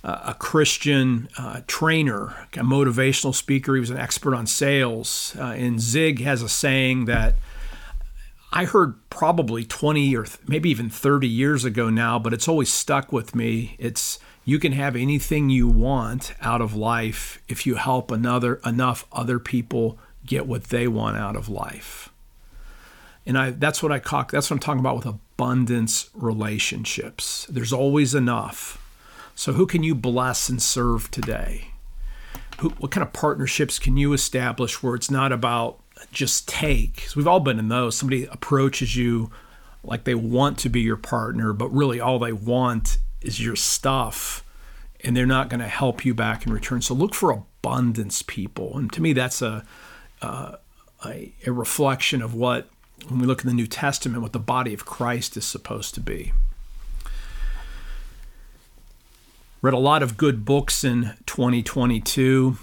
a 0.03 0.33
Christian 0.33 1.29
uh, 1.37 1.61
trainer, 1.67 2.47
a 2.53 2.63
motivational 2.63 3.35
speaker. 3.35 3.75
He 3.75 3.79
was 3.79 3.91
an 3.91 3.99
expert 3.99 4.33
on 4.33 4.47
sales. 4.47 5.35
Uh, 5.37 5.51
and 5.51 5.79
Zig 5.79 6.21
has 6.21 6.41
a 6.41 6.49
saying 6.49 7.05
that 7.05 7.35
I 8.53 8.65
heard 8.65 8.95
probably 9.09 9.63
20 9.63 10.15
or 10.15 10.25
th- 10.25 10.39
maybe 10.47 10.69
even 10.69 10.89
30 10.89 11.27
years 11.27 11.63
ago 11.63 11.89
now, 11.89 12.19
but 12.19 12.33
it's 12.33 12.47
always 12.47 12.71
stuck 12.71 13.11
with 13.11 13.33
me. 13.33 13.75
It's 13.79 14.19
you 14.43 14.59
can 14.59 14.73
have 14.73 14.95
anything 14.95 15.49
you 15.49 15.67
want 15.67 16.33
out 16.41 16.61
of 16.61 16.75
life 16.75 17.41
if 17.47 17.65
you 17.65 17.75
help 17.75 18.11
another 18.11 18.55
enough 18.65 19.05
other 19.11 19.39
people 19.39 19.97
get 20.25 20.47
what 20.47 20.65
they 20.65 20.87
want 20.87 21.17
out 21.17 21.35
of 21.35 21.47
life. 21.47 22.09
And 23.25 23.37
I 23.37 23.51
that's 23.51 23.81
what 23.81 23.91
I 23.91 23.99
talk 23.99 24.31
that's 24.31 24.49
what 24.49 24.55
I'm 24.55 24.59
talking 24.59 24.79
about 24.79 24.97
with 24.97 25.05
abundance 25.05 26.09
relationships. 26.13 27.45
There's 27.49 27.71
always 27.71 28.13
enough 28.15 28.81
so, 29.41 29.53
who 29.53 29.65
can 29.65 29.81
you 29.81 29.95
bless 29.95 30.49
and 30.49 30.61
serve 30.61 31.09
today? 31.09 31.69
Who, 32.59 32.69
what 32.77 32.91
kind 32.91 33.01
of 33.05 33.11
partnerships 33.11 33.79
can 33.79 33.97
you 33.97 34.13
establish 34.13 34.83
where 34.83 34.93
it's 34.93 35.09
not 35.09 35.31
about 35.31 35.79
just 36.11 36.47
take? 36.47 36.95
Because 36.95 37.15
we've 37.15 37.27
all 37.27 37.39
been 37.39 37.59
in 37.59 37.69
those. 37.69 37.95
Somebody 37.95 38.25
approaches 38.25 38.95
you 38.95 39.31
like 39.83 40.03
they 40.03 40.15
want 40.15 40.57
to 40.59 40.69
be 40.69 40.81
your 40.81 40.97
partner, 40.97 41.53
but 41.53 41.69
really 41.69 41.99
all 41.99 42.19
they 42.19 42.33
want 42.33 42.97
is 43.21 43.43
your 43.43 43.55
stuff, 43.55 44.43
and 45.03 45.15
they're 45.15 45.25
not 45.25 45.49
going 45.49 45.59
to 45.59 45.67
help 45.67 46.05
you 46.05 46.13
back 46.13 46.45
in 46.45 46.53
return. 46.53 46.81
So, 46.81 46.93
look 46.93 47.13
for 47.13 47.31
abundance 47.31 48.21
people. 48.21 48.77
And 48.77 48.91
to 48.93 49.01
me, 49.01 49.13
that's 49.13 49.41
a, 49.41 49.65
uh, 50.21 50.55
a, 51.05 51.31
a 51.45 51.51
reflection 51.51 52.21
of 52.21 52.33
what, 52.33 52.69
when 53.07 53.19
we 53.19 53.25
look 53.25 53.41
in 53.41 53.47
the 53.47 53.55
New 53.55 53.67
Testament, 53.67 54.21
what 54.21 54.33
the 54.33 54.39
body 54.39 54.73
of 54.73 54.85
Christ 54.85 55.35
is 55.37 55.45
supposed 55.45 55.93
to 55.95 55.99
be. 55.99 56.33
Read 59.61 59.73
a 59.73 59.79
lot 59.79 60.01
of 60.01 60.17
good 60.17 60.43
books 60.43 60.83
in 60.83 61.13
2022. 61.27 62.57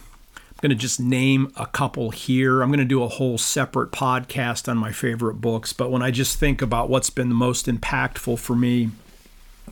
Going 0.61 0.71
to 0.71 0.77
just 0.77 0.99
name 0.99 1.53
a 1.57 1.67
couple 1.67 2.11
here. 2.11 2.63
I'm 2.63 2.69
going 2.71 2.81
to 2.81 2.85
do 2.85 3.05
a 3.05 3.09
whole 3.09 3.39
separate 3.39 3.93
podcast 3.93 4.69
on 4.69 4.77
my 4.77 4.91
favorite 4.91 5.35
books, 5.35 5.73
but 5.73 5.93
when 5.93 6.03
I 6.03 6.11
just 6.11 6.41
think 6.41 6.61
about 6.61 6.91
what's 6.91 7.11
been 7.11 7.29
the 7.29 7.35
most 7.37 7.67
impactful 7.67 8.41
for 8.41 8.57
me 8.57 8.91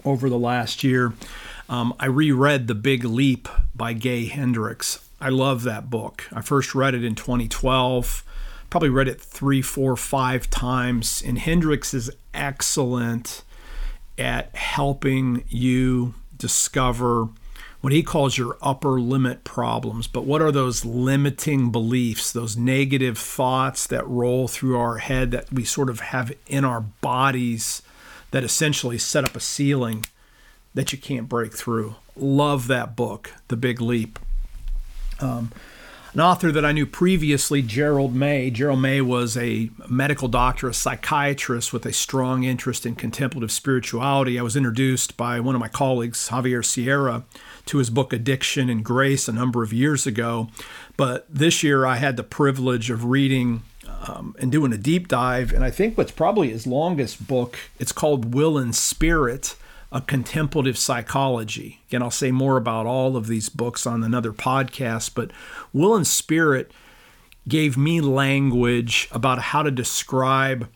over 0.04 0.28
the 0.28 0.38
last 0.38 0.84
year, 0.84 1.12
um, 1.68 1.92
I 1.98 2.06
reread 2.06 2.68
The 2.68 2.76
Big 2.76 3.04
Leap 3.04 3.48
by 3.74 3.94
Gay 3.94 4.26
Hendricks. 4.26 5.00
I 5.20 5.30
love 5.30 5.64
that 5.64 5.90
book. 5.90 6.28
I 6.32 6.40
first 6.40 6.72
read 6.72 6.94
it 6.94 7.02
in 7.02 7.16
2012, 7.16 8.22
probably 8.70 8.88
read 8.88 9.08
it 9.08 9.20
three, 9.20 9.62
four, 9.62 9.96
five 9.96 10.48
times, 10.50 11.20
and 11.26 11.36
Hendricks 11.36 11.94
is 11.94 12.12
excellent 12.32 13.42
at 14.16 14.54
helping 14.54 15.42
you 15.48 16.14
discover 16.36 17.28
what 17.80 17.92
he 17.92 18.02
calls 18.02 18.38
your 18.38 18.56
upper 18.62 19.00
limit 19.00 19.44
problems. 19.44 20.06
But 20.06 20.24
what 20.24 20.42
are 20.42 20.52
those 20.52 20.84
limiting 20.84 21.70
beliefs, 21.70 22.32
those 22.32 22.56
negative 22.56 23.18
thoughts 23.18 23.86
that 23.86 24.06
roll 24.06 24.48
through 24.48 24.78
our 24.78 24.98
head 24.98 25.30
that 25.30 25.52
we 25.52 25.64
sort 25.64 25.90
of 25.90 26.00
have 26.00 26.32
in 26.46 26.64
our 26.64 26.80
bodies 26.80 27.82
that 28.30 28.44
essentially 28.44 28.98
set 28.98 29.24
up 29.24 29.36
a 29.36 29.40
ceiling 29.40 30.04
that 30.74 30.92
you 30.92 30.98
can't 30.98 31.28
break 31.28 31.54
through? 31.54 31.96
Love 32.16 32.66
that 32.66 32.96
book, 32.96 33.32
The 33.48 33.56
Big 33.56 33.80
Leap. 33.80 34.18
Um, 35.20 35.52
an 36.16 36.22
author 36.22 36.50
that 36.50 36.64
I 36.64 36.72
knew 36.72 36.86
previously, 36.86 37.60
Gerald 37.60 38.14
May. 38.14 38.48
Gerald 38.48 38.80
May 38.80 39.02
was 39.02 39.36
a 39.36 39.68
medical 39.86 40.28
doctor, 40.28 40.66
a 40.66 40.72
psychiatrist 40.72 41.74
with 41.74 41.84
a 41.84 41.92
strong 41.92 42.44
interest 42.44 42.86
in 42.86 42.94
contemplative 42.94 43.52
spirituality. 43.52 44.38
I 44.38 44.42
was 44.42 44.56
introduced 44.56 45.18
by 45.18 45.40
one 45.40 45.54
of 45.54 45.60
my 45.60 45.68
colleagues, 45.68 46.30
Javier 46.30 46.64
Sierra, 46.64 47.24
to 47.66 47.76
his 47.76 47.90
book 47.90 48.14
Addiction 48.14 48.70
and 48.70 48.82
Grace 48.82 49.28
a 49.28 49.32
number 49.32 49.62
of 49.62 49.74
years 49.74 50.06
ago. 50.06 50.48
But 50.96 51.26
this 51.28 51.62
year 51.62 51.84
I 51.84 51.96
had 51.96 52.16
the 52.16 52.22
privilege 52.22 52.88
of 52.88 53.04
reading 53.04 53.62
um, 54.08 54.34
and 54.38 54.50
doing 54.50 54.72
a 54.72 54.78
deep 54.78 55.08
dive, 55.08 55.52
and 55.52 55.62
I 55.62 55.70
think 55.70 55.98
what's 55.98 56.12
probably 56.12 56.48
his 56.48 56.66
longest 56.66 57.26
book, 57.26 57.58
it's 57.78 57.92
called 57.92 58.32
Will 58.32 58.56
and 58.56 58.74
Spirit 58.74 59.54
a 59.92 60.00
contemplative 60.00 60.76
psychology. 60.76 61.80
Again, 61.88 62.02
I'll 62.02 62.10
say 62.10 62.32
more 62.32 62.56
about 62.56 62.86
all 62.86 63.16
of 63.16 63.26
these 63.26 63.48
books 63.48 63.86
on 63.86 64.02
another 64.02 64.32
podcast, 64.32 65.12
but 65.14 65.30
Will 65.72 65.94
and 65.94 66.06
Spirit 66.06 66.72
gave 67.48 67.76
me 67.76 68.00
language 68.00 69.08
about 69.12 69.38
how 69.38 69.62
to 69.62 69.70
describe 69.70 70.68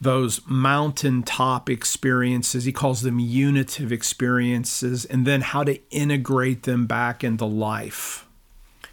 those 0.00 0.40
mountaintop 0.46 1.68
experiences. 1.68 2.64
He 2.64 2.72
calls 2.72 3.02
them 3.02 3.18
unitive 3.18 3.92
experiences, 3.92 5.04
and 5.04 5.26
then 5.26 5.42
how 5.42 5.64
to 5.64 5.80
integrate 5.90 6.62
them 6.62 6.86
back 6.86 7.22
into 7.22 7.44
life. 7.44 8.26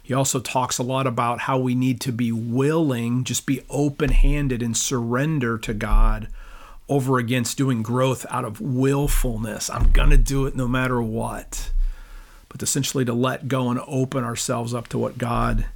He 0.02 0.14
also 0.14 0.40
talks 0.40 0.78
a 0.78 0.82
lot 0.82 1.06
about 1.06 1.40
how 1.40 1.58
we 1.58 1.74
need 1.74 2.00
to 2.02 2.12
be 2.12 2.32
willing, 2.32 3.24
just 3.24 3.46
be 3.46 3.62
open 3.68 4.10
handed 4.10 4.62
and 4.62 4.76
surrender 4.76 5.58
to 5.58 5.74
God 5.74 6.28
over 6.88 7.18
against 7.18 7.58
doing 7.58 7.82
growth 7.82 8.24
out 8.30 8.44
of 8.44 8.60
willfulness. 8.60 9.68
I'm 9.68 9.90
going 9.92 10.10
to 10.10 10.16
do 10.16 10.46
it 10.46 10.56
no 10.56 10.66
matter 10.66 11.02
what. 11.02 11.70
But 12.48 12.62
essentially 12.62 13.04
to 13.04 13.12
let 13.12 13.48
go 13.48 13.70
and 13.70 13.80
open 13.86 14.24
ourselves 14.24 14.72
up 14.72 14.88
to 14.88 14.98
what 14.98 15.18
God 15.18 15.66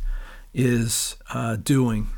is 0.54 1.16
uh, 1.32 1.56
doing. 1.56 2.08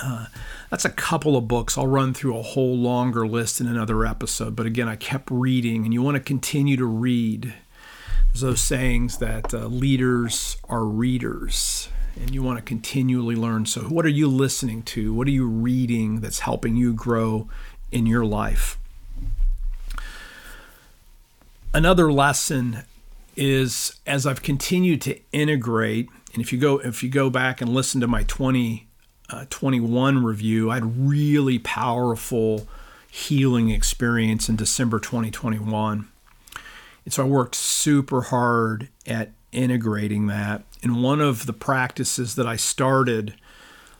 Uh, 0.00 0.26
that's 0.70 0.84
a 0.84 0.90
couple 0.90 1.36
of 1.36 1.48
books. 1.48 1.76
I'll 1.76 1.86
run 1.86 2.14
through 2.14 2.38
a 2.38 2.42
whole 2.42 2.76
longer 2.76 3.26
list 3.26 3.60
in 3.60 3.66
another 3.66 4.06
episode. 4.06 4.54
But 4.54 4.66
again, 4.66 4.88
I 4.88 4.94
kept 4.94 5.28
reading, 5.30 5.84
and 5.84 5.92
you 5.92 6.02
want 6.02 6.16
to 6.16 6.22
continue 6.22 6.76
to 6.76 6.84
read. 6.84 7.54
There's 8.28 8.42
those 8.42 8.60
sayings 8.60 9.18
that 9.18 9.52
uh, 9.52 9.66
leaders 9.66 10.56
are 10.68 10.84
readers, 10.84 11.88
and 12.14 12.32
you 12.32 12.44
want 12.44 12.58
to 12.58 12.62
continually 12.62 13.34
learn. 13.34 13.66
So, 13.66 13.82
what 13.82 14.04
are 14.04 14.10
you 14.10 14.28
listening 14.28 14.82
to? 14.84 15.12
What 15.12 15.26
are 15.26 15.32
you 15.32 15.48
reading 15.48 16.20
that's 16.20 16.40
helping 16.40 16.76
you 16.76 16.92
grow 16.92 17.48
in 17.90 18.06
your 18.06 18.24
life. 18.24 18.78
Another 21.74 22.10
lesson 22.12 22.84
is 23.36 24.00
as 24.06 24.26
I've 24.26 24.42
continued 24.42 25.00
to 25.02 25.18
integrate, 25.32 26.08
and 26.32 26.42
if 26.42 26.52
you 26.52 26.58
go 26.58 26.78
if 26.78 27.02
you 27.02 27.08
go 27.08 27.30
back 27.30 27.60
and 27.60 27.72
listen 27.72 28.00
to 28.00 28.08
my 28.08 28.24
2021 28.24 30.16
uh, 30.16 30.20
review, 30.20 30.70
I 30.70 30.74
had 30.74 31.08
really 31.08 31.58
powerful 31.58 32.66
healing 33.10 33.70
experience 33.70 34.48
in 34.48 34.56
December 34.56 34.98
2021. 34.98 36.08
And 37.04 37.14
so 37.14 37.24
I 37.24 37.26
worked 37.26 37.54
super 37.54 38.22
hard 38.22 38.88
at 39.06 39.30
integrating 39.52 40.26
that. 40.26 40.62
And 40.82 41.02
one 41.02 41.20
of 41.20 41.46
the 41.46 41.52
practices 41.52 42.34
that 42.34 42.46
I 42.46 42.56
started 42.56 43.34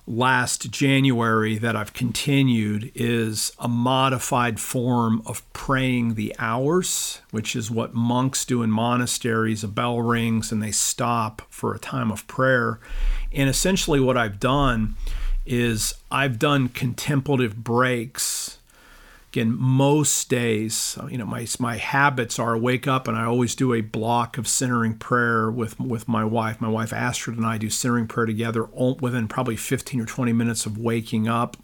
last 0.08 0.70
January 0.70 1.58
that 1.58 1.76
I've 1.76 1.92
continued 1.92 2.90
is 2.94 3.52
a 3.58 3.68
modified 3.68 4.58
form 4.58 5.22
of 5.26 5.50
praying 5.52 6.14
the 6.14 6.34
hours, 6.38 7.20
which 7.30 7.54
is 7.54 7.70
what 7.70 7.94
monks 7.94 8.44
do 8.44 8.62
in 8.62 8.70
monasteries. 8.70 9.62
A 9.62 9.68
bell 9.68 10.00
rings 10.00 10.50
and 10.50 10.62
they 10.62 10.70
stop 10.70 11.42
for 11.50 11.74
a 11.74 11.78
time 11.78 12.10
of 12.10 12.26
prayer. 12.26 12.80
And 13.32 13.50
essentially, 13.50 14.00
what 14.00 14.16
I've 14.16 14.40
done 14.40 14.96
is 15.44 15.94
I've 16.10 16.38
done 16.38 16.68
contemplative 16.68 17.62
breaks 17.62 18.57
again 19.38 19.56
most 19.56 20.28
days 20.28 20.98
you 21.08 21.16
know 21.16 21.24
my 21.24 21.46
my 21.58 21.76
habits 21.76 22.38
are 22.38 22.58
wake 22.58 22.88
up 22.88 23.06
and 23.06 23.16
I 23.16 23.24
always 23.24 23.54
do 23.54 23.72
a 23.72 23.80
block 23.80 24.36
of 24.36 24.48
centering 24.48 24.94
prayer 24.94 25.50
with 25.50 25.78
with 25.78 26.08
my 26.08 26.24
wife. 26.24 26.60
My 26.60 26.68
wife 26.68 26.92
Astrid 26.92 27.36
and 27.36 27.46
I 27.46 27.58
do 27.58 27.70
centering 27.70 28.08
prayer 28.08 28.26
together 28.26 28.64
within 28.64 29.28
probably 29.28 29.56
15 29.56 30.00
or 30.00 30.06
20 30.06 30.32
minutes 30.32 30.66
of 30.66 30.76
waking 30.76 31.28
up. 31.28 31.56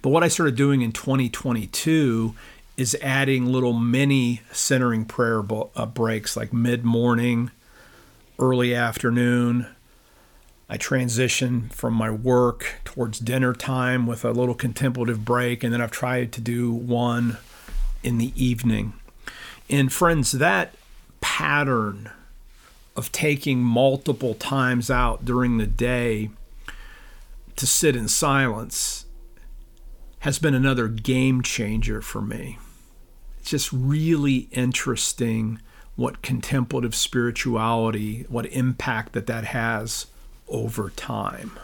But 0.00 0.10
what 0.10 0.24
I 0.24 0.28
started 0.28 0.56
doing 0.56 0.80
in 0.80 0.92
2022 0.92 2.34
is 2.78 2.96
adding 3.02 3.46
little 3.46 3.74
mini 3.74 4.40
centering 4.50 5.04
prayer 5.04 5.42
uh, 5.76 5.86
breaks 5.86 6.36
like 6.36 6.52
mid 6.52 6.84
morning 6.84 7.50
early 8.38 8.74
afternoon 8.74 9.66
I 10.72 10.78
transition 10.78 11.68
from 11.68 11.92
my 11.92 12.10
work 12.10 12.76
towards 12.82 13.18
dinner 13.18 13.52
time 13.52 14.06
with 14.06 14.24
a 14.24 14.30
little 14.30 14.54
contemplative 14.54 15.22
break, 15.22 15.62
and 15.62 15.70
then 15.70 15.82
I've 15.82 15.90
tried 15.90 16.32
to 16.32 16.40
do 16.40 16.72
one 16.72 17.36
in 18.02 18.16
the 18.16 18.32
evening. 18.42 18.94
And 19.68 19.92
friends, 19.92 20.32
that 20.32 20.74
pattern 21.20 22.10
of 22.96 23.12
taking 23.12 23.62
multiple 23.62 24.32
times 24.32 24.90
out 24.90 25.26
during 25.26 25.58
the 25.58 25.66
day 25.66 26.30
to 27.56 27.66
sit 27.66 27.94
in 27.94 28.08
silence 28.08 29.04
has 30.20 30.38
been 30.38 30.54
another 30.54 30.88
game 30.88 31.42
changer 31.42 32.00
for 32.00 32.22
me. 32.22 32.58
It's 33.40 33.50
just 33.50 33.70
really 33.74 34.48
interesting 34.52 35.60
what 35.96 36.22
contemplative 36.22 36.94
spirituality, 36.94 38.24
what 38.30 38.46
impact 38.46 39.12
that 39.12 39.26
that 39.26 39.44
has 39.44 40.06
over 40.52 40.90
time. 40.90 41.58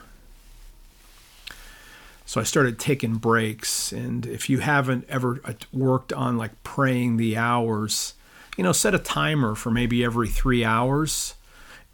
So 2.27 2.41
I 2.41 2.45
started 2.45 2.79
taking 2.79 3.15
breaks. 3.15 3.93
And 3.93 4.27
if 4.27 4.51
you 4.51 4.59
haven't 4.59 5.07
ever 5.09 5.41
uh, 5.45 5.55
worked 5.73 6.13
on 6.13 6.37
like 6.37 6.63
praying 6.63 7.17
the 7.17 7.37
hours, 7.37 8.15
you 8.57 8.65
know, 8.65 8.73
set 8.73 8.95
a 8.95 8.99
timer 8.99 9.55
for 9.55 9.71
maybe 9.71 10.05
every 10.05 10.29
three 10.29 10.65
hours 10.65 11.35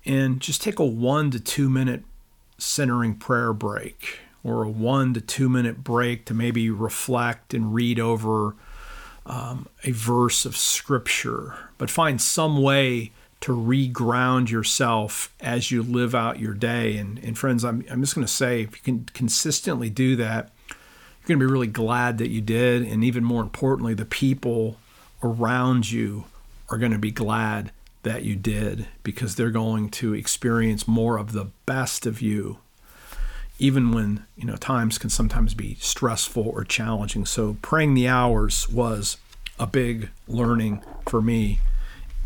and 0.04 0.40
just 0.40 0.62
take 0.62 0.78
a 0.78 0.85
one 0.85 1.30
to 1.30 1.38
two 1.38 1.68
minute 1.68 2.04
centering 2.59 3.14
prayer 3.14 3.52
break 3.52 4.20
or 4.42 4.62
a 4.62 4.70
one 4.70 5.14
to 5.14 5.20
two 5.20 5.48
minute 5.48 5.85
break 5.85 6.24
to 6.24 6.35
maybe 6.35 6.70
reflect 6.70 7.54
and 7.54 7.74
read 7.74 8.00
over 8.00 8.54
um, 9.26 9.68
a 9.85 9.90
verse 9.90 10.44
of 10.44 10.57
scripture, 10.57 11.54
but 11.78 11.90
find 11.90 12.20
some 12.20 12.61
way 12.61 13.12
to 13.44 13.52
reground 13.54 14.48
yourself 14.48 15.30
as 15.38 15.70
you 15.70 15.83
live 15.83 16.14
out 16.14 16.40
your 16.40 16.54
day. 16.54 16.96
And, 16.96 17.18
and 17.18 17.37
friends, 17.37 17.62
I'm, 17.62 17.85
I'm 17.90 18.00
just 18.00 18.14
going 18.14 18.26
to 18.26 18.33
say, 18.33 18.62
if 18.62 18.72
you 18.72 18.83
can 18.83 19.04
consistently 19.12 19.90
do 19.90 20.16
that, 20.16 20.50
you're 20.70 21.28
going 21.28 21.40
to 21.40 21.46
be 21.46 21.52
really 21.52 21.66
glad 21.66 22.16
that 22.16 22.30
you 22.30 22.40
did. 22.40 22.85
And 22.85 23.04
even 23.04 23.22
more 23.22 23.42
importantly, 23.42 23.92
the 23.92 24.07
people 24.07 24.78
around 25.22 25.90
you 25.90 26.24
are 26.70 26.78
going 26.78 26.92
to 26.92 26.98
be 26.98 27.11
glad 27.11 27.70
that 28.02 28.22
you 28.22 28.35
did 28.35 28.87
because 29.02 29.35
they're 29.35 29.50
going 29.50 29.90
to 29.90 30.14
experience 30.14 30.88
more 30.88 31.18
of 31.18 31.33
the 31.33 31.50
best 31.66 32.07
of 32.07 32.22
you 32.22 32.59
even 33.61 33.92
when 33.92 34.26
you 34.37 34.44
know 34.44 34.57
times 34.57 34.98
can 34.98 35.09
sometimes 35.09 35.54
be 35.54 35.76
stressful 35.76 36.42
or 36.42 36.64
challenging 36.64 37.24
so 37.24 37.57
praying 37.62 37.94
the 37.94 38.09
hours 38.09 38.68
was 38.68 39.16
a 39.61 39.66
big 39.66 40.11
learning 40.26 40.83
for 41.07 41.22
me 41.22 41.61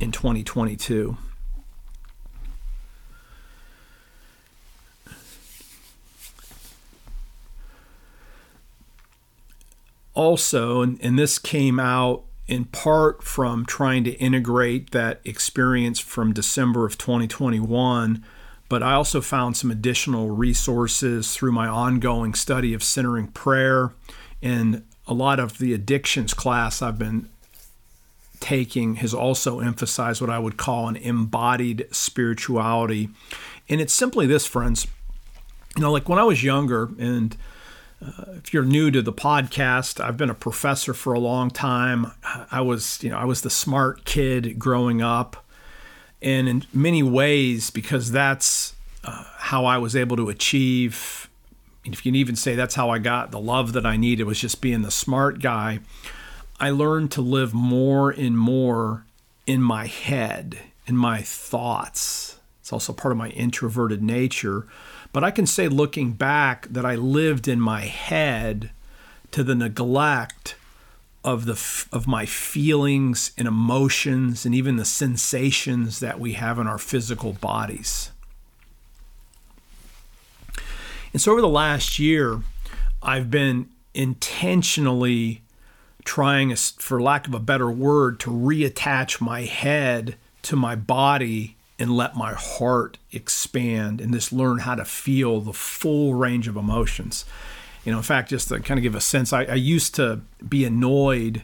in 0.01 0.13
2022. 0.13 1.17
Also, 10.15 10.83
and, 10.83 10.99
and 11.01 11.17
this 11.19 11.39
came 11.39 11.79
out 11.79 12.25
in 12.49 12.65
part 12.65 13.23
from 13.23 13.65
trying 13.65 14.03
to 14.03 14.11
integrate 14.13 14.91
that 14.91 15.21
experience 15.25 16.01
from 16.01 16.33
December 16.33 16.87
of 16.87 16.99
2021, 16.99 18.25
but 18.69 18.83
I 18.83 18.95
also 18.95 19.21
found 19.21 19.57
some 19.57 19.71
additional 19.71 20.31
resources 20.31 21.35
through 21.35 21.53
my 21.53 21.69
ongoing 21.69 22.35
study 22.35 22.75
of 22.75 22.83
centering 22.83 23.29
prayer 23.29 23.93
and 24.43 24.83
a 25.07 25.15
lot 25.15 25.39
of 25.39 25.59
the 25.59 25.73
addictions 25.73 26.35
class 26.35 26.83
I've 26.83 26.99
been 26.99 27.29
taking 28.41 28.97
has 28.97 29.15
also 29.15 29.61
emphasized 29.61 30.21
what 30.21 30.31
I 30.31 30.39
would 30.39 30.57
call 30.57 30.89
an 30.89 30.97
embodied 30.97 31.87
spirituality. 31.91 33.09
And 33.69 33.81
it's 33.81 33.93
simply 33.93 34.27
this, 34.27 34.47
friends. 34.47 34.87
You 35.77 35.83
know, 35.83 35.93
like 35.93 36.09
when 36.09 36.19
I 36.19 36.25
was 36.25 36.43
younger, 36.43 36.91
and 36.99 37.37
uh, 38.05 38.25
if 38.37 38.53
you're 38.53 38.65
new 38.65 38.91
to 38.91 39.03
the 39.03 39.13
podcast, 39.13 40.03
I've 40.03 40.17
been 40.17 40.31
a 40.31 40.35
professor 40.35 40.95
for 40.95 41.13
a 41.13 41.21
long 41.21 41.51
time. 41.51 42.13
I 42.51 42.61
was, 42.61 43.03
you 43.03 43.11
know, 43.11 43.19
I 43.19 43.25
was 43.25 43.43
the 43.43 43.51
smart 43.51 44.05
kid 44.05 44.59
growing 44.59 45.03
up. 45.03 45.45
And 46.21 46.49
in 46.49 46.65
many 46.73 47.03
ways, 47.03 47.71
because 47.71 48.11
that's 48.11 48.75
uh, 49.05 49.25
how 49.37 49.65
I 49.65 49.79
was 49.79 49.95
able 49.95 50.17
to 50.17 50.29
achieve, 50.29 51.29
if 51.85 52.05
you 52.05 52.13
can 52.13 52.17
even 52.17 52.37
say 52.37 52.55
that's 52.55 52.75
how 52.75 52.91
I 52.91 52.99
got 52.99 53.31
the 53.31 53.41
love 53.41 53.73
that 53.75 53.87
I 53.87 53.97
needed, 53.97 54.25
was 54.25 54.41
just 54.41 54.61
being 54.61 54.83
the 54.83 54.91
smart 54.91 55.41
guy. 55.41 55.81
I 56.61 56.71
learned 56.71 57.13
to 57.13 57.21
live 57.21 57.55
more 57.55 58.11
and 58.11 58.37
more 58.37 59.05
in 59.47 59.63
my 59.63 59.87
head, 59.87 60.59
in 60.87 60.97
my 60.97 61.23
thoughts. 61.23 62.39
It's 62.61 62.73
also 62.73 62.93
part 62.93 63.13
of 63.13 63.19
my 63.19 63.29
introverted 63.31 64.03
nature. 64.03 64.67
But 65.13 65.25
I 65.25 65.31
can 65.31 65.47
say, 65.47 65.69
looking 65.69 66.13
back, 66.13 66.67
that 66.69 66.85
I 66.85 66.97
lived 66.97 67.49
in 67.49 67.61
my 67.61 67.83
head 67.83 68.71
to 69.31 69.43
the 69.45 69.55
neglect 69.55 70.57
of 71.25 71.47
the 71.47 71.87
of 71.97 72.07
my 72.07 72.25
feelings 72.27 73.33
and 73.37 73.49
emotions 73.49 74.47
and 74.47 74.55
even 74.55 74.77
the 74.77 74.85
sensations 74.85 76.01
that 76.01 76.21
we 76.21 76.35
have 76.35 76.59
in 76.59 76.67
our 76.67 76.79
physical 76.79 77.33
bodies. 77.35 78.11
And 81.13 81.21
so 81.21 81.33
over 81.33 81.41
the 81.41 81.49
last 81.49 81.99
year, 81.99 82.43
I've 83.03 83.31
been 83.31 83.69
intentionally 83.95 85.43
trying, 86.09 86.57
for 86.57 87.03
lack 87.03 87.29
of 87.29 87.35
a 87.35 87.39
better 87.39 87.71
word, 87.71 88.19
to 88.19 88.31
reattach 88.31 89.21
my 89.21 89.43
head 89.43 90.17
to 90.41 90.57
my 90.57 90.75
body 90.75 91.55
and 91.79 91.95
let 91.95 92.17
my 92.17 92.33
heart 92.33 92.97
expand 93.13 94.01
and 94.01 94.15
just 94.15 94.33
learn 94.33 94.61
how 94.61 94.75
to 94.75 94.87
feel 94.87 95.43
the 95.43 95.53
full 95.53 96.15
range 96.15 96.49
of 96.49 96.57
emotions. 96.57 97.27
You 97.85 97.93
know, 97.93 97.99
in 97.99 98.05
fact, 98.05 98.31
just 98.31 98.49
to 98.49 98.59
kind 98.59 98.79
of 98.79 98.83
give 98.83 98.95
a 98.95 99.03
sense, 99.03 99.35
I, 99.35 99.45
I 99.45 99.55
used 99.55 99.95
to 99.97 100.23
be 100.49 100.65
annoyed 100.65 101.43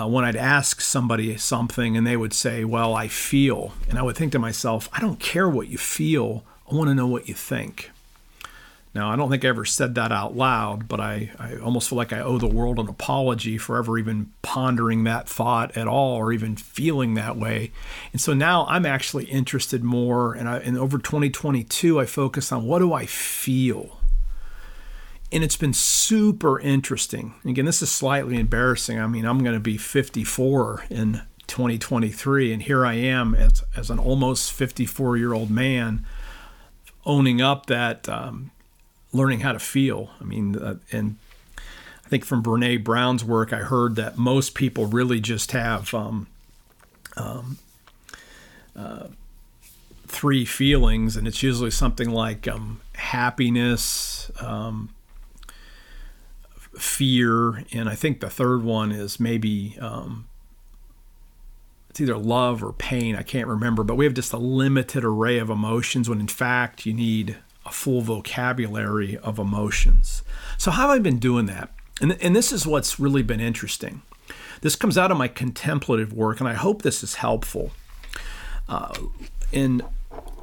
uh, 0.00 0.06
when 0.06 0.24
I'd 0.24 0.36
ask 0.36 0.80
somebody 0.80 1.36
something 1.36 1.96
and 1.96 2.06
they 2.06 2.16
would 2.16 2.32
say, 2.32 2.64
Well, 2.64 2.94
I 2.94 3.08
feel. 3.08 3.72
And 3.88 3.98
I 3.98 4.02
would 4.02 4.16
think 4.16 4.30
to 4.32 4.38
myself, 4.38 4.88
I 4.92 5.00
don't 5.00 5.18
care 5.18 5.48
what 5.48 5.66
you 5.66 5.76
feel, 5.76 6.44
I 6.70 6.76
want 6.76 6.88
to 6.88 6.94
know 6.94 7.08
what 7.08 7.26
you 7.26 7.34
think. 7.34 7.90
Now, 8.96 9.10
I 9.10 9.16
don't 9.16 9.28
think 9.28 9.44
I 9.44 9.48
ever 9.48 9.66
said 9.66 9.94
that 9.96 10.10
out 10.10 10.34
loud, 10.34 10.88
but 10.88 11.00
I, 11.00 11.30
I 11.38 11.56
almost 11.58 11.90
feel 11.90 11.98
like 11.98 12.14
I 12.14 12.20
owe 12.20 12.38
the 12.38 12.46
world 12.46 12.78
an 12.78 12.88
apology 12.88 13.58
for 13.58 13.76
ever 13.76 13.98
even 13.98 14.32
pondering 14.40 15.04
that 15.04 15.28
thought 15.28 15.76
at 15.76 15.86
all 15.86 16.16
or 16.16 16.32
even 16.32 16.56
feeling 16.56 17.12
that 17.12 17.36
way. 17.36 17.72
And 18.12 18.22
so 18.22 18.32
now 18.32 18.64
I'm 18.70 18.86
actually 18.86 19.26
interested 19.26 19.84
more. 19.84 20.32
And, 20.32 20.48
I, 20.48 20.60
and 20.60 20.78
over 20.78 20.96
2022, 20.96 22.00
I 22.00 22.06
focus 22.06 22.50
on 22.50 22.64
what 22.64 22.78
do 22.78 22.94
I 22.94 23.04
feel? 23.04 24.00
And 25.30 25.44
it's 25.44 25.58
been 25.58 25.74
super 25.74 26.58
interesting. 26.58 27.34
Again, 27.44 27.66
this 27.66 27.82
is 27.82 27.92
slightly 27.92 28.40
embarrassing. 28.40 28.98
I 28.98 29.06
mean, 29.06 29.26
I'm 29.26 29.40
going 29.40 29.52
to 29.52 29.60
be 29.60 29.76
54 29.76 30.86
in 30.88 31.20
2023, 31.48 32.50
and 32.50 32.62
here 32.62 32.86
I 32.86 32.94
am 32.94 33.34
as, 33.34 33.62
as 33.76 33.90
an 33.90 33.98
almost 33.98 34.52
54 34.52 35.18
year 35.18 35.34
old 35.34 35.50
man 35.50 36.06
owning 37.04 37.42
up 37.42 37.66
that 37.66 38.08
um, 38.08 38.52
learning 39.16 39.40
how 39.40 39.52
to 39.52 39.58
feel. 39.58 40.10
I 40.20 40.24
mean, 40.24 40.56
uh, 40.56 40.76
and 40.92 41.16
I 42.04 42.08
think 42.08 42.24
from 42.24 42.42
Brene 42.42 42.84
Brown's 42.84 43.24
work, 43.24 43.52
I 43.52 43.58
heard 43.58 43.96
that 43.96 44.16
most 44.16 44.54
people 44.54 44.86
really 44.86 45.20
just 45.20 45.52
have 45.52 45.92
um, 45.92 46.28
um, 47.16 47.58
uh, 48.76 49.08
three 50.06 50.44
feelings, 50.44 51.16
and 51.16 51.26
it's 51.26 51.42
usually 51.42 51.70
something 51.70 52.08
like 52.08 52.46
um, 52.46 52.80
happiness, 52.94 54.30
um, 54.40 54.90
fear, 56.78 57.64
and 57.72 57.88
I 57.88 57.94
think 57.94 58.20
the 58.20 58.30
third 58.30 58.62
one 58.62 58.92
is 58.92 59.18
maybe 59.18 59.76
um, 59.80 60.26
it's 61.90 62.00
either 62.02 62.18
love 62.18 62.62
or 62.62 62.72
pain. 62.72 63.16
I 63.16 63.22
can't 63.22 63.48
remember, 63.48 63.82
but 63.82 63.96
we 63.96 64.04
have 64.04 64.14
just 64.14 64.32
a 64.32 64.38
limited 64.38 65.02
array 65.02 65.38
of 65.38 65.48
emotions 65.48 66.08
when 66.08 66.20
in 66.20 66.28
fact 66.28 66.84
you 66.84 66.92
need 66.92 67.38
a 67.66 67.70
full 67.70 68.00
vocabulary 68.00 69.18
of 69.18 69.38
emotions. 69.38 70.22
So, 70.56 70.70
how 70.70 70.88
have 70.88 70.96
I 70.96 70.98
been 71.00 71.18
doing 71.18 71.46
that? 71.46 71.70
And, 72.00 72.16
and 72.22 72.36
this 72.36 72.52
is 72.52 72.66
what's 72.66 73.00
really 73.00 73.22
been 73.22 73.40
interesting. 73.40 74.02
This 74.60 74.76
comes 74.76 74.96
out 74.96 75.10
of 75.10 75.18
my 75.18 75.28
contemplative 75.28 76.12
work, 76.12 76.40
and 76.40 76.48
I 76.48 76.54
hope 76.54 76.82
this 76.82 77.02
is 77.02 77.16
helpful. 77.16 77.72
Uh, 78.68 78.94
in 79.52 79.82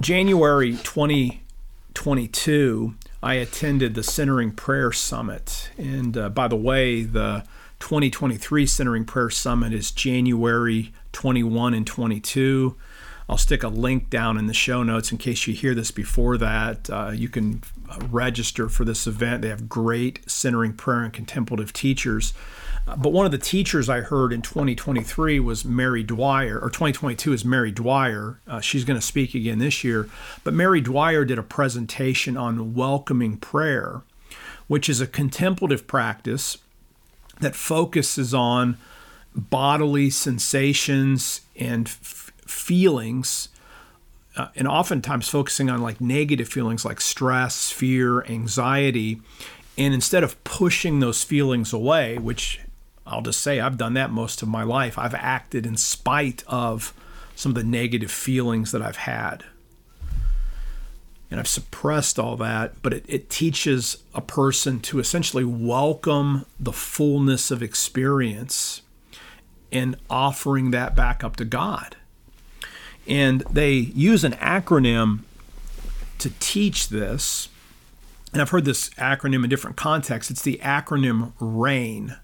January 0.02 0.74
2022, 0.84 2.96
I 3.22 3.36
attended 3.36 3.96
the 3.96 4.04
Centering 4.04 4.52
Prayer 4.52 4.92
Summit. 4.92 5.70
And 5.78 6.18
uh, 6.18 6.30
by 6.30 6.48
the 6.48 6.56
way, 6.56 7.04
the 7.04 7.46
2023 7.80 8.66
Centering 8.66 9.06
Prayer 9.06 9.30
Summit 9.30 9.74
is 9.74 9.92
January 9.92 10.94
21 11.12 11.74
and 11.74 11.88
22. 11.88 12.76
I'll 13.34 13.38
stick 13.38 13.64
a 13.64 13.68
link 13.68 14.12
down 14.12 14.38
in 14.38 14.46
the 14.46 14.54
show 14.54 14.84
notes 14.84 15.12
in 15.12 15.18
case 15.18 15.48
you 15.48 15.56
hear 15.56 15.74
this 15.74 15.90
before 15.90 16.38
that. 16.38 16.88
Uh, 16.88 17.14
you 17.16 17.30
can 17.30 17.64
register 18.12 18.70
for 18.70 18.86
this 18.86 19.08
event. 19.08 19.42
They 19.42 19.50
have 19.50 19.68
great 19.68 20.20
centering 20.30 20.74
prayer 20.74 21.04
and 21.04 21.12
contemplative 21.12 21.74
teachers. 21.74 22.36
Uh, 22.88 22.96
but 22.96 23.12
one 23.12 23.26
of 23.26 23.32
the 23.32 23.40
teachers 23.40 23.90
I 23.90 24.02
heard 24.02 24.34
in 24.34 24.44
2023 24.44 25.40
was 25.40 25.66
Mary 25.66 26.04
Dwyer, 26.04 26.60
or 26.60 26.70
2022 26.70 27.34
is 27.34 27.44
Mary 27.44 27.72
Dwyer. 27.72 28.40
Uh, 28.48 28.60
she's 28.62 28.86
going 28.86 29.00
to 29.00 29.06
speak 29.06 29.34
again 29.34 29.58
this 29.58 29.84
year. 29.84 30.08
But 30.44 30.54
Mary 30.54 30.80
Dwyer 30.80 31.26
did 31.26 31.40
a 31.40 31.44
presentation 31.44 32.38
on 32.38 32.76
welcoming 32.76 33.38
prayer, 33.38 34.04
which 34.68 34.88
is 34.88 35.02
a 35.02 35.08
contemplative 35.08 35.88
practice 35.88 36.60
that 37.40 37.56
focuses 37.56 38.32
on 38.32 38.78
bodily 39.36 40.12
sensations 40.12 41.42
and 41.56 41.90
feelings 42.48 43.50
uh, 44.36 44.48
and 44.56 44.68
oftentimes 44.68 45.30
focusing 45.30 45.70
on 45.70 45.82
like 45.82 46.02
negative 46.02 46.48
feelings 46.48 46.84
like 46.84 47.00
stress, 47.00 47.70
fear, 47.72 48.24
anxiety. 48.26 49.22
And 49.78 49.94
instead 49.94 50.24
of 50.24 50.42
pushing 50.44 51.00
those 51.00 51.24
feelings 51.24 51.74
away, 51.74 52.18
which 52.18 52.60
I'll 53.06 53.22
just 53.22 53.42
say 53.42 53.60
I've 53.60 53.78
done 53.78 53.94
that 53.94 54.12
most 54.12 54.42
of 54.42 54.48
my 54.48 54.64
life, 54.64 54.98
I've 54.98 55.14
acted 55.14 55.66
in 55.66 55.78
spite 55.78 56.44
of 56.48 56.94
some 57.36 57.52
of 57.52 57.56
the 57.56 57.64
negative 57.64 58.12
feelings 58.12 58.72
that 58.72 58.82
I've 58.82 58.98
had. 58.98 59.44
And 61.30 61.40
I've 61.40 61.48
suppressed 61.48 62.20
all 62.20 62.38
that, 62.38 62.82
but 62.84 62.94
it, 62.94 63.06
it 63.08 63.30
teaches 63.30 63.98
a 64.14 64.22
person 64.22 64.80
to 64.82 65.00
essentially 65.00 65.44
welcome 65.44 66.46
the 66.60 66.74
fullness 66.74 67.50
of 67.50 67.64
experience 67.64 68.84
and 69.72 69.96
offering 70.12 70.70
that 70.72 70.96
back 70.96 71.24
up 71.24 71.36
to 71.38 71.46
God. 71.46 71.98
And 73.08 73.42
they 73.50 73.74
use 73.74 74.24
an 74.24 74.34
acronym 74.34 75.20
to 76.20 76.32
teach 76.40 76.90
this. 76.90 77.50
And 78.32 78.42
I've 78.42 78.50
heard 78.50 78.66
this 78.66 78.90
acronym 78.92 79.44
in 79.44 79.50
different 79.50 79.78
contexts. 79.78 80.32
It's 80.32 80.42
the 80.42 80.60
acronym 80.64 81.34
RAIN, 81.40 82.16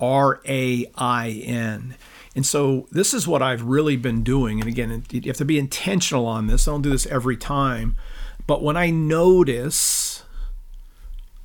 R 0.00 0.40
A 0.46 0.90
I 0.96 1.30
N. 1.44 1.96
And 2.36 2.46
so 2.46 2.86
this 2.92 3.14
is 3.14 3.26
what 3.26 3.42
I've 3.42 3.62
really 3.62 3.96
been 3.96 4.22
doing. 4.22 4.60
And 4.60 4.68
again, 4.68 5.04
you 5.10 5.22
have 5.26 5.36
to 5.38 5.44
be 5.44 5.58
intentional 5.58 6.26
on 6.26 6.46
this. 6.46 6.68
I 6.68 6.72
don't 6.72 6.82
do 6.82 6.90
this 6.90 7.06
every 7.06 7.36
time. 7.36 7.96
But 8.46 8.62
when 8.62 8.76
I 8.76 8.90
notice 8.90 10.24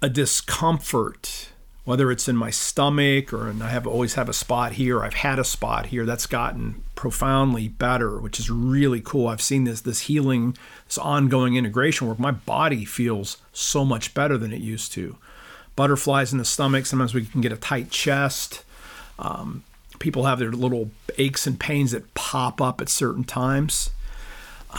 a 0.02 0.10
discomfort, 0.10 1.50
whether 1.86 2.12
it's 2.12 2.28
in 2.28 2.36
my 2.36 2.50
stomach 2.50 3.32
or 3.32 3.48
and 3.48 3.64
I 3.64 3.70
have 3.70 3.88
always 3.88 4.16
have 4.16 4.28
a 4.28 4.34
spot 4.34 4.74
here, 4.74 5.04
I've 5.04 5.14
had 5.14 5.40
a 5.40 5.44
spot 5.44 5.88
here 5.88 6.06
that's 6.06 6.26
gotten 6.26 6.84
profoundly 6.96 7.68
better, 7.68 8.20
which 8.20 8.40
is 8.40 8.50
really 8.50 9.02
cool. 9.02 9.28
I've 9.28 9.42
seen 9.42 9.64
this 9.64 9.82
this 9.82 10.02
healing, 10.02 10.58
this 10.88 10.98
ongoing 10.98 11.56
integration 11.56 12.08
work. 12.08 12.20
My 12.20 12.32
body 12.32 12.84
feels 12.86 13.38
so 13.54 13.86
much 13.86 14.14
better 14.14 14.38
than 14.38 14.52
it 14.52 14.62
used 14.62 14.92
to. 14.94 15.16
Butterflies 15.76 16.32
in 16.32 16.40
the 16.40 16.46
stomach. 16.46 16.86
Sometimes 16.88 17.14
we 17.14 17.26
can 17.26 17.42
get 17.42 17.52
a 17.52 17.58
tight 17.58 17.92
chest. 17.92 18.64
Um, 19.20 19.64
people 20.00 20.26
have 20.26 20.40
their 20.40 20.52
little 20.52 20.90
aches 21.18 21.46
and 21.46 21.60
pains 21.60 21.92
that 21.92 22.14
pop 22.16 22.62
up 22.62 22.82
at 22.82 22.90
certain 22.90 23.24
times. 23.24 23.92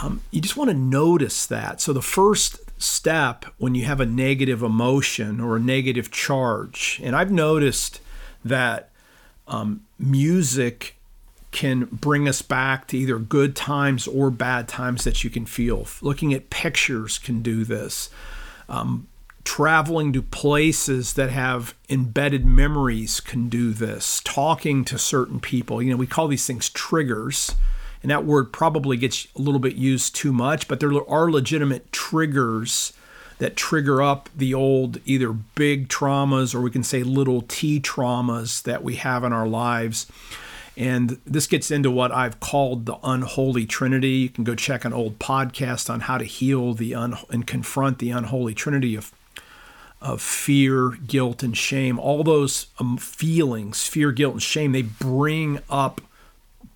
Um, 0.01 0.21
you 0.31 0.41
just 0.41 0.57
want 0.57 0.69
to 0.69 0.77
notice 0.77 1.45
that. 1.45 1.79
So 1.81 1.93
the 1.93 2.01
first 2.01 2.59
step 2.77 3.45
when 3.57 3.75
you 3.75 3.85
have 3.85 3.99
a 3.99 4.05
negative 4.05 4.61
emotion 4.61 5.39
or 5.39 5.55
a 5.55 5.59
negative 5.59 6.11
charge. 6.11 6.99
And 7.03 7.15
I've 7.15 7.31
noticed 7.31 8.01
that 8.43 8.89
um, 9.47 9.81
music 9.97 10.95
can 11.51 11.85
bring 11.85 12.27
us 12.27 12.41
back 12.41 12.87
to 12.87 12.97
either 12.97 13.17
good 13.17 13.55
times 13.55 14.07
or 14.07 14.29
bad 14.29 14.67
times 14.67 15.03
that 15.05 15.23
you 15.23 15.29
can 15.29 15.45
feel. 15.45 15.87
Looking 16.01 16.33
at 16.33 16.49
pictures 16.49 17.17
can 17.17 17.41
do 17.41 17.63
this. 17.63 18.09
Um, 18.69 19.07
traveling 19.43 20.11
to 20.11 20.21
places 20.21 21.13
that 21.13 21.29
have 21.29 21.73
embedded 21.89 22.45
memories 22.45 23.21
can 23.21 23.47
do 23.47 23.71
this. 23.71 24.21
Talking 24.25 24.83
to 24.85 24.99
certain 24.99 25.39
people, 25.39 25.81
you 25.81 25.89
know, 25.89 25.97
we 25.97 26.05
call 26.05 26.27
these 26.27 26.45
things 26.45 26.69
triggers 26.69 27.55
and 28.01 28.11
that 28.11 28.25
word 28.25 28.53
probably 28.53 28.97
gets 28.97 29.27
a 29.35 29.41
little 29.41 29.59
bit 29.59 29.75
used 29.75 30.15
too 30.15 30.31
much, 30.31 30.67
but 30.67 30.79
there 30.79 30.91
are 31.09 31.31
legitimate 31.31 31.91
triggers 31.91 32.93
that 33.39 33.55
trigger 33.55 34.01
up 34.01 34.29
the 34.35 34.53
old 34.53 34.99
either 35.05 35.31
big 35.31 35.89
traumas 35.89 36.55
or 36.55 36.61
we 36.61 36.71
can 36.71 36.83
say 36.83 37.03
little 37.03 37.43
t 37.47 37.79
traumas 37.79 38.63
that 38.63 38.83
we 38.83 38.95
have 38.95 39.23
in 39.23 39.33
our 39.33 39.47
lives. 39.47 40.07
And 40.75 41.19
this 41.25 41.47
gets 41.47 41.71
into 41.71 41.89
what 41.89 42.11
I've 42.11 42.39
called 42.39 42.85
the 42.85 42.97
unholy 43.03 43.65
trinity. 43.65 44.09
You 44.09 44.29
can 44.29 44.43
go 44.43 44.53
check 44.53 44.85
an 44.85 44.93
old 44.93 45.17
podcast 45.17 45.89
on 45.89 46.01
how 46.01 46.19
to 46.19 46.23
heal 46.23 46.75
the 46.75 46.93
un- 46.93 47.17
and 47.31 47.47
confront 47.47 47.97
the 47.99 48.11
unholy 48.11 48.53
trinity 48.53 48.95
of 48.95 49.11
of 49.99 50.21
fear, 50.21 50.91
guilt, 51.07 51.41
and 51.41 51.57
shame. 51.57 51.97
All 51.97 52.23
those 52.23 52.67
um, 52.77 52.97
feelings, 52.97 53.87
fear, 53.87 54.11
guilt, 54.11 54.33
and 54.33 54.43
shame, 54.43 54.71
they 54.71 54.83
bring 54.83 55.59
up 55.71 56.01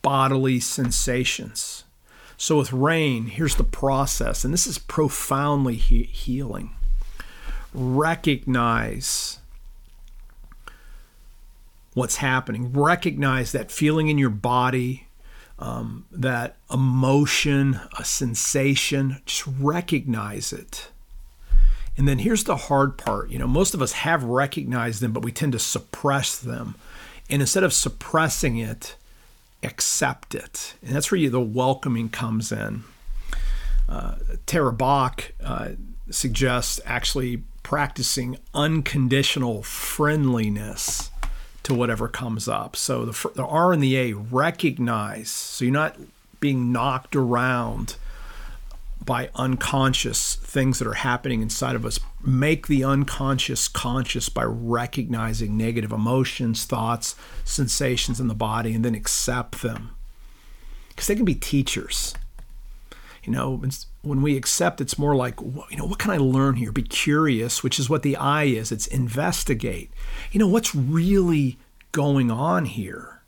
bodily 0.02 0.60
sensations. 0.60 1.84
So, 2.38 2.58
with 2.58 2.74
rain, 2.74 3.28
here's 3.28 3.56
the 3.56 3.64
process, 3.64 4.44
and 4.44 4.54
this 4.54 4.66
is 4.66 4.80
profoundly 4.80 5.76
he- 5.76 6.04
healing. 6.04 6.72
Recognize 7.74 9.40
what's 11.94 12.18
happening, 12.18 12.74
recognize 12.74 13.52
that 13.52 13.72
feeling 13.72 14.08
in 14.08 14.18
your 14.18 14.30
body, 14.30 15.08
um, 15.60 16.06
that 16.12 16.58
emotion, 16.74 17.80
a 18.00 18.04
sensation, 18.04 19.22
just 19.26 19.46
recognize 19.60 20.52
it. 20.52 20.90
And 21.98 22.08
then 22.08 22.20
here's 22.20 22.46
the 22.46 22.56
hard 22.56 22.98
part. 22.98 23.30
You 23.30 23.38
know, 23.38 23.48
most 23.48 23.74
of 23.74 23.82
us 23.82 23.92
have 23.92 24.24
recognized 24.24 25.02
them, 25.02 25.12
but 25.12 25.24
we 25.24 25.32
tend 25.32 25.52
to 25.52 25.60
suppress 25.60 26.40
them. 26.40 26.76
And 27.30 27.42
instead 27.42 27.64
of 27.64 27.74
suppressing 27.74 28.58
it, 28.58 28.96
accept 29.64 30.36
it. 30.36 30.76
And 30.82 30.96
that's 30.96 31.12
where 31.12 31.20
you, 31.20 31.30
the 31.30 31.42
welcoming 31.42 32.10
comes 32.10 32.52
in. 32.52 32.84
Uh, 33.88 34.16
Tara 34.46 34.74
Brach 34.74 35.34
uh, 35.44 35.70
suggests 36.10 36.80
actually 36.86 37.44
practicing 37.64 38.38
unconditional 38.54 39.64
friendliness 39.64 41.12
to 41.64 41.74
whatever 41.74 42.08
comes 42.08 42.48
up. 42.48 42.76
So 42.76 43.06
the, 43.06 43.30
the 43.36 43.46
R 43.46 43.72
and 43.72 43.84
the 43.84 43.98
A 43.98 44.14
recognize, 44.14 45.30
so 45.30 45.66
you're 45.66 45.74
not 45.74 45.98
being 46.40 46.72
knocked 46.72 47.16
around 47.16 47.96
by 49.04 49.30
unconscious 49.36 50.36
things 50.36 50.80
that 50.80 50.88
are 50.88 50.94
happening 50.94 51.42
inside 51.42 51.76
of 51.76 51.86
us. 51.86 52.00
Make 52.24 52.68
the 52.68 52.84
unconscious 52.84 53.68
conscious 53.68 54.30
by 54.30 54.44
recognizing 54.44 55.58
negative 55.58 55.92
emotions, 55.92 56.66
thoughts, 56.66 57.16
sensations 57.44 58.20
in 58.20 58.28
the 58.28 58.36
body, 58.36 58.74
and 58.74 58.86
then 58.86 58.94
accept 58.94 59.62
them. 59.64 59.96
Because 60.90 61.08
they 61.08 61.16
can 61.16 61.26
be 61.26 61.36
teachers. 61.36 62.14
You 63.24 63.32
know, 63.32 63.64
when 64.02 64.22
we 64.22 64.36
accept, 64.36 64.82
it's 64.82 64.98
more 64.98 65.16
like, 65.16 65.40
you 65.42 65.78
know, 65.78 65.86
what 65.86 66.00
can 66.00 66.12
I 66.12 66.18
learn 66.18 66.56
here? 66.56 66.72
Be 66.72 66.82
curious, 66.82 67.64
which 67.64 67.80
is 67.80 67.90
what 67.90 68.04
the 68.04 68.16
I 68.16 68.46
is. 68.46 68.72
It's 68.72 68.88
investigate. 68.88 69.92
You 70.32 70.40
know, 70.40 70.48
what's 70.48 70.74
really 70.74 71.58
going 71.92 72.32
on 72.32 72.66
here? 72.66 73.22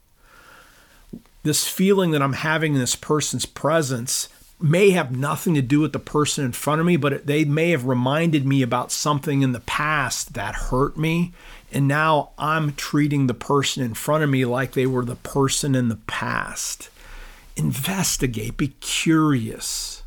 This 1.44 1.68
feeling 1.68 2.12
that 2.12 2.22
I'm 2.22 2.34
having 2.34 2.74
in 2.74 2.80
this 2.80 2.96
person's 2.96 3.46
presence 3.46 4.30
may 4.64 4.92
have 4.92 5.16
nothing 5.16 5.54
to 5.56 5.62
do 5.62 5.82
with 5.82 5.92
the 5.92 6.00
person 6.00 6.46
in 6.46 6.54
front 6.54 6.80
of 6.80 6.88
me, 6.88 6.96
but 6.96 7.28
they 7.28 7.44
may 7.44 7.72
have 7.72 7.86
reminded 7.86 8.46
me 8.46 8.62
about 8.62 8.94
something 8.94 9.42
in 9.42 9.52
the 9.52 9.60
past 9.60 10.36
that 10.36 10.56
hurt 10.56 10.98
me. 10.98 11.34
And 11.74 11.86
now 11.86 12.30
I'm 12.38 12.74
treating 12.74 13.28
the 13.28 13.34
person 13.34 13.84
in 13.84 13.94
front 13.94 14.24
of 14.24 14.30
me 14.30 14.46
like 14.46 14.72
they 14.72 14.88
were 14.88 15.04
the 15.04 15.18
person 15.18 15.76
in 15.76 15.90
the 15.90 15.98
past. 16.08 16.90
Investigate, 17.58 18.56
be 18.56 18.70
curious. 18.80 20.02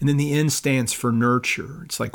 And 0.00 0.08
then 0.08 0.18
the 0.18 0.34
N 0.34 0.50
stands 0.50 0.92
for 0.92 1.10
nurture. 1.10 1.80
It's 1.84 1.98
like, 1.98 2.14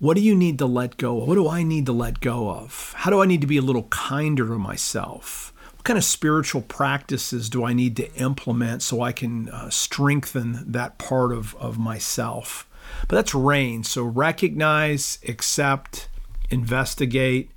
what 0.00 0.16
do 0.16 0.22
you 0.22 0.34
need 0.34 0.58
to 0.58 0.66
let 0.66 0.96
go 0.96 1.22
of? 1.22 1.28
What 1.28 1.36
do 1.36 1.48
I 1.48 1.62
need 1.62 1.86
to 1.86 1.92
let 1.92 2.18
go 2.18 2.50
of? 2.50 2.94
How 2.96 3.10
do 3.10 3.22
I 3.22 3.26
need 3.26 3.42
to 3.42 3.46
be 3.46 3.58
a 3.58 3.62
little 3.62 3.84
kinder 3.84 4.48
to 4.48 4.58
myself? 4.58 5.52
What 5.78 5.84
kind 5.84 5.96
of 5.96 6.04
spiritual 6.04 6.62
practices 6.62 7.48
do 7.48 7.64
I 7.64 7.72
need 7.72 7.94
to 7.96 8.12
implement 8.14 8.82
so 8.82 9.00
I 9.00 9.12
can 9.12 9.48
uh, 9.48 9.70
strengthen 9.70 10.72
that 10.72 10.98
part 10.98 11.32
of, 11.32 11.54
of 11.54 11.78
myself? 11.78 12.68
But 13.06 13.14
that's 13.14 13.32
rain. 13.32 13.84
So 13.84 14.02
recognize, 14.02 15.20
accept, 15.26 16.08
investigate, 16.50 17.52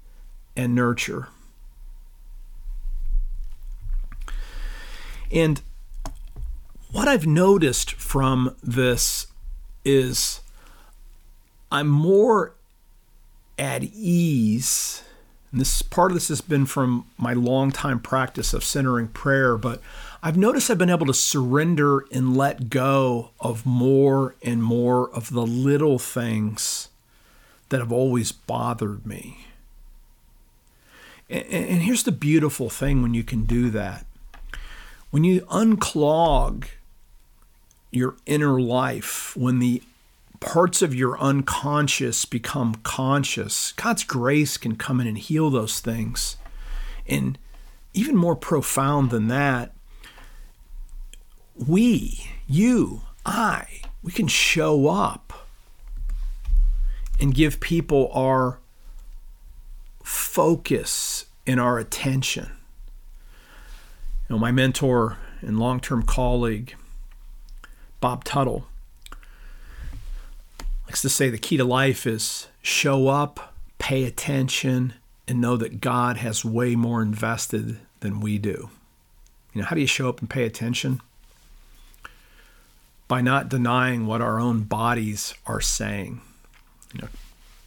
and 0.56 0.76
nurture. 0.76 1.30
And 5.32 5.60
what 6.92 7.08
I've 7.08 7.26
noticed 7.26 7.94
from 7.94 8.56
this 8.62 9.28
is 9.84 10.42
I'm 11.72 11.88
more 11.88 12.54
at 13.58 13.84
ease 13.84 15.02
and 15.52 15.60
this 15.60 15.82
part 15.82 16.12
of 16.12 16.16
this 16.16 16.30
has 16.30 16.42
been 16.42 16.66
from 16.66 17.06
my 17.18 17.34
long 17.34 17.72
time 17.72 18.00
practice 18.00 18.54
of 18.54 18.64
centering 18.64 19.10
prayer, 19.10 19.58
but 19.58 19.82
I've 20.24 20.38
noticed 20.38 20.70
I've 20.70 20.78
been 20.78 20.90
able 20.90 21.08
to 21.08 21.14
surrender 21.14 22.06
and 22.12 22.38
let 22.38 22.70
go 22.70 23.32
of 23.40 23.66
more 23.66 24.36
and 24.42 24.64
more 24.64 25.10
of 25.10 25.32
the 25.32 25.46
little 25.46 26.00
things 26.00 26.88
that 27.70 27.80
have 27.80 27.92
always 27.92 28.32
bothered 28.32 29.06
me. 29.06 29.48
And, 31.30 31.46
and 31.46 31.82
here's 31.82 32.04
the 32.04 32.12
beautiful 32.12 32.70
thing 32.70 33.02
when 33.02 33.14
you 33.14 33.24
can 33.24 33.44
do 33.44 33.70
that. 33.72 34.06
When 35.10 35.26
you 35.26 35.42
unclog 35.42 36.68
your 37.92 38.16
inner 38.26 38.62
life, 38.62 39.36
when 39.36 39.60
the 39.60 39.84
parts 40.42 40.82
of 40.82 40.94
your 40.94 41.18
unconscious 41.20 42.26
become 42.26 42.76
conscious, 42.84 43.72
God's 43.74 44.04
grace 44.04 44.58
can 44.58 44.76
come 44.76 45.00
in 45.00 45.08
and 45.08 45.18
heal 45.18 45.50
those 45.50 45.80
things. 45.80 46.36
And 47.08 47.38
even 47.94 48.18
more 48.18 48.36
profound 48.36 49.12
than 49.12 49.30
that, 49.30 49.74
we, 51.56 52.28
you, 52.48 53.04
I, 53.26 53.82
we 54.04 54.12
can 54.12 54.28
show 54.28 54.88
up 54.88 55.48
and 57.20 57.34
give 57.34 57.60
people 57.60 58.10
our 58.14 58.60
focus 60.04 61.26
and 61.46 61.60
our 61.60 61.78
attention. 61.78 62.50
You 64.28 64.36
know, 64.36 64.40
my 64.40 64.52
mentor 64.52 65.18
and 65.42 65.60
long-term 65.60 66.04
colleague, 66.04 66.76
Bob 68.00 68.24
Tuttle, 68.24 68.68
likes 70.92 71.02
to 71.02 71.08
say 71.08 71.30
the 71.30 71.38
key 71.38 71.56
to 71.56 71.64
life 71.64 72.06
is 72.06 72.50
show 72.62 73.08
up, 73.08 73.54
pay 73.80 74.04
attention, 74.04 74.94
and 75.26 75.40
know 75.40 75.56
that 75.56 75.80
God 75.80 76.18
has 76.18 76.44
way 76.44 76.76
more 76.76 77.02
invested 77.02 77.80
than 78.02 78.20
we 78.20 78.38
do. 78.38 78.70
You 79.54 79.62
know, 79.62 79.68
how 79.68 79.76
do 79.76 79.80
you 79.80 79.88
show 79.88 80.10
up 80.10 80.20
and 80.20 80.30
pay 80.30 80.44
attention? 80.44 81.00
By 83.08 83.22
not 83.22 83.48
denying 83.48 84.06
what 84.06 84.20
our 84.20 84.38
own 84.38 84.64
bodies 84.64 85.34
are 85.46 85.62
saying. 85.62 86.20
You 86.94 87.04
know, 87.04 87.08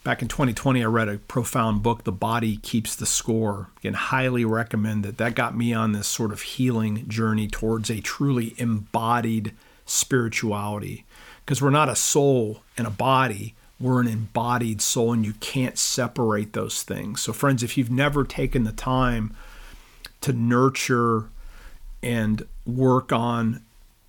back 0.03 0.21
in 0.21 0.29
2020, 0.29 0.83
I 0.83 0.87
read 0.87 1.09
a 1.09 1.17
profound 1.17 1.83
book, 1.83 2.05
The 2.05 2.13
Body 2.13 2.59
Keeps 2.59 2.95
the 2.95 3.07
Score. 3.07 3.71
Again, 3.79 3.95
highly 3.95 4.45
recommend 4.45 5.07
it. 5.07 5.17
That 5.17 5.35
got 5.35 5.57
me 5.57 5.73
on 5.73 5.93
this 5.93 6.09
sort 6.09 6.31
of 6.31 6.43
healing 6.43 7.09
journey 7.09 7.49
towards 7.49 7.89
a 7.89 8.01
truly 8.01 8.55
embodied 8.59 9.55
spirituality. 9.87 11.07
Because 11.45 11.61
we're 11.61 11.71
not 11.71 11.89
a 11.89 11.97
soul 11.97 12.63
and 12.79 12.87
a 12.87 12.91
body, 12.91 13.55
we're 13.79 14.01
an 14.01 14.09
embodied 14.09 14.81
soul, 14.81 15.13
and 15.13 15.27
you 15.27 15.35
can't 15.41 15.77
separate 15.79 16.53
those 16.53 16.83
things. 16.83 17.21
So, 17.21 17.33
friends, 17.33 17.63
if 17.63 17.77
you've 17.77 17.91
never 17.91 18.25
taken 18.25 18.65
the 18.65 18.73
time 18.73 19.37
to 20.23 20.33
nurture 20.33 21.29
and 22.03 22.47
work 22.65 23.13
on 23.13 23.63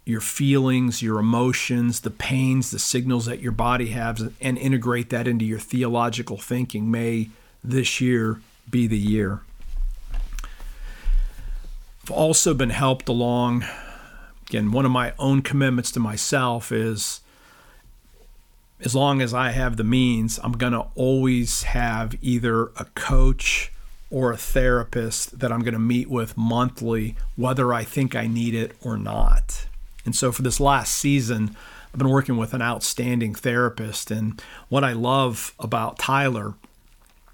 your 0.06 0.22
feelings, 0.22 1.02
your 1.02 1.20
emotions, 1.20 2.02
the 2.02 2.12
pains, 2.12 2.70
the 2.72 2.80
signals 2.80 3.26
that 3.26 3.42
your 3.42 3.52
body 3.52 3.88
has, 3.88 4.30
and 4.40 4.58
integrate 4.58 5.10
that 5.10 5.28
into 5.28 5.44
your 5.44 5.60
theological 5.60 6.38
thinking, 6.38 6.92
may 6.92 7.30
this 7.64 8.00
year 8.00 8.40
be 8.70 8.86
the 8.88 8.98
year. 8.98 9.42
I've 12.04 12.12
also 12.12 12.54
been 12.54 12.70
helped 12.70 13.10
along. 13.10 13.66
Again, 14.48 14.72
one 14.72 14.86
of 14.86 14.92
my 14.92 15.14
own 15.18 15.42
commitments 15.42 15.92
to 15.94 16.00
myself 16.00 16.72
is 16.72 17.22
as 18.80 18.94
long 18.94 19.22
as 19.22 19.34
I 19.34 19.52
have 19.52 19.78
the 19.78 19.84
means, 19.84 20.40
I'm 20.44 20.54
going 20.54 20.74
to 20.74 20.88
always 20.96 21.64
have 21.64 22.16
either 22.22 22.66
a 22.76 22.86
coach 22.96 23.72
or 24.12 24.32
a 24.32 24.38
therapist 24.38 25.40
that 25.40 25.52
I'm 25.52 25.62
going 25.62 25.74
to 25.74 25.80
meet 25.80 26.10
with 26.10 26.38
monthly, 26.38 27.16
whether 27.36 27.74
I 27.74 27.84
think 27.84 28.16
I 28.16 28.28
need 28.28 28.54
it 28.54 28.76
or 28.82 28.98
not. 28.98 29.68
And 30.06 30.16
so 30.16 30.32
for 30.32 30.42
this 30.42 30.60
last 30.60 30.94
season, 30.94 31.56
I've 31.94 32.00
been 32.00 32.10
working 32.10 32.38
with 32.38 32.54
an 32.54 32.62
outstanding 32.62 33.34
therapist. 33.34 34.12
And 34.12 34.42
what 34.70 34.84
I 34.84 34.94
love 34.94 35.54
about 35.60 35.98
Tyler, 35.98 36.54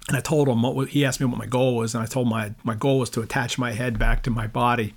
and 0.08 0.16
I 0.16 0.20
told 0.20 0.48
him 0.48 0.62
what 0.62 0.88
he 0.90 1.04
asked 1.04 1.20
me 1.20 1.26
what 1.26 1.38
my 1.38 1.46
goal 1.46 1.76
was, 1.76 1.94
and 1.94 2.02
I 2.02 2.06
told 2.06 2.26
him 2.26 2.30
my 2.30 2.54
my 2.64 2.74
goal 2.74 3.00
was 3.00 3.10
to 3.10 3.20
attach 3.20 3.58
my 3.58 3.72
head 3.72 3.98
back 3.98 4.22
to 4.22 4.30
my 4.30 4.46
body. 4.46 4.94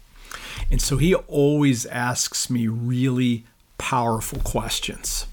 And 0.71 0.81
so 0.81 0.97
he 0.97 1.13
always 1.15 1.86
asks 1.88 2.49
me 2.49 2.67
really 2.67 3.45
powerful 3.77 4.39
questions. 4.39 5.27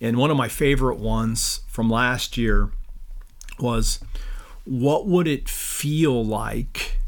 And 0.00 0.16
one 0.16 0.30
of 0.30 0.36
my 0.36 0.48
favorite 0.48 0.98
ones 0.98 1.60
from 1.68 1.88
last 1.88 2.36
year 2.36 2.70
was 3.58 4.00
what 4.64 5.06
would 5.06 5.26
it 5.26 5.48
feel 5.48 6.24
like 6.24 6.98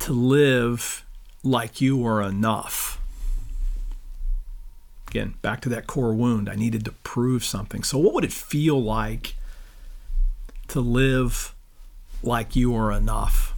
to 0.00 0.12
live 0.12 1.04
like 1.42 1.80
you 1.80 1.96
were 1.96 2.22
enough? 2.22 3.00
Again, 5.08 5.34
back 5.40 5.60
to 5.62 5.68
that 5.70 5.86
core 5.86 6.14
wound. 6.14 6.48
I 6.48 6.54
needed 6.54 6.84
to 6.84 6.92
prove 6.92 7.44
something. 7.44 7.82
So, 7.82 7.98
what 7.98 8.12
would 8.12 8.24
it 8.24 8.32
feel 8.32 8.82
like 8.82 9.34
to 10.68 10.80
live 10.80 11.54
like 12.22 12.54
you 12.54 12.74
are 12.76 12.92
enough? 12.92 13.54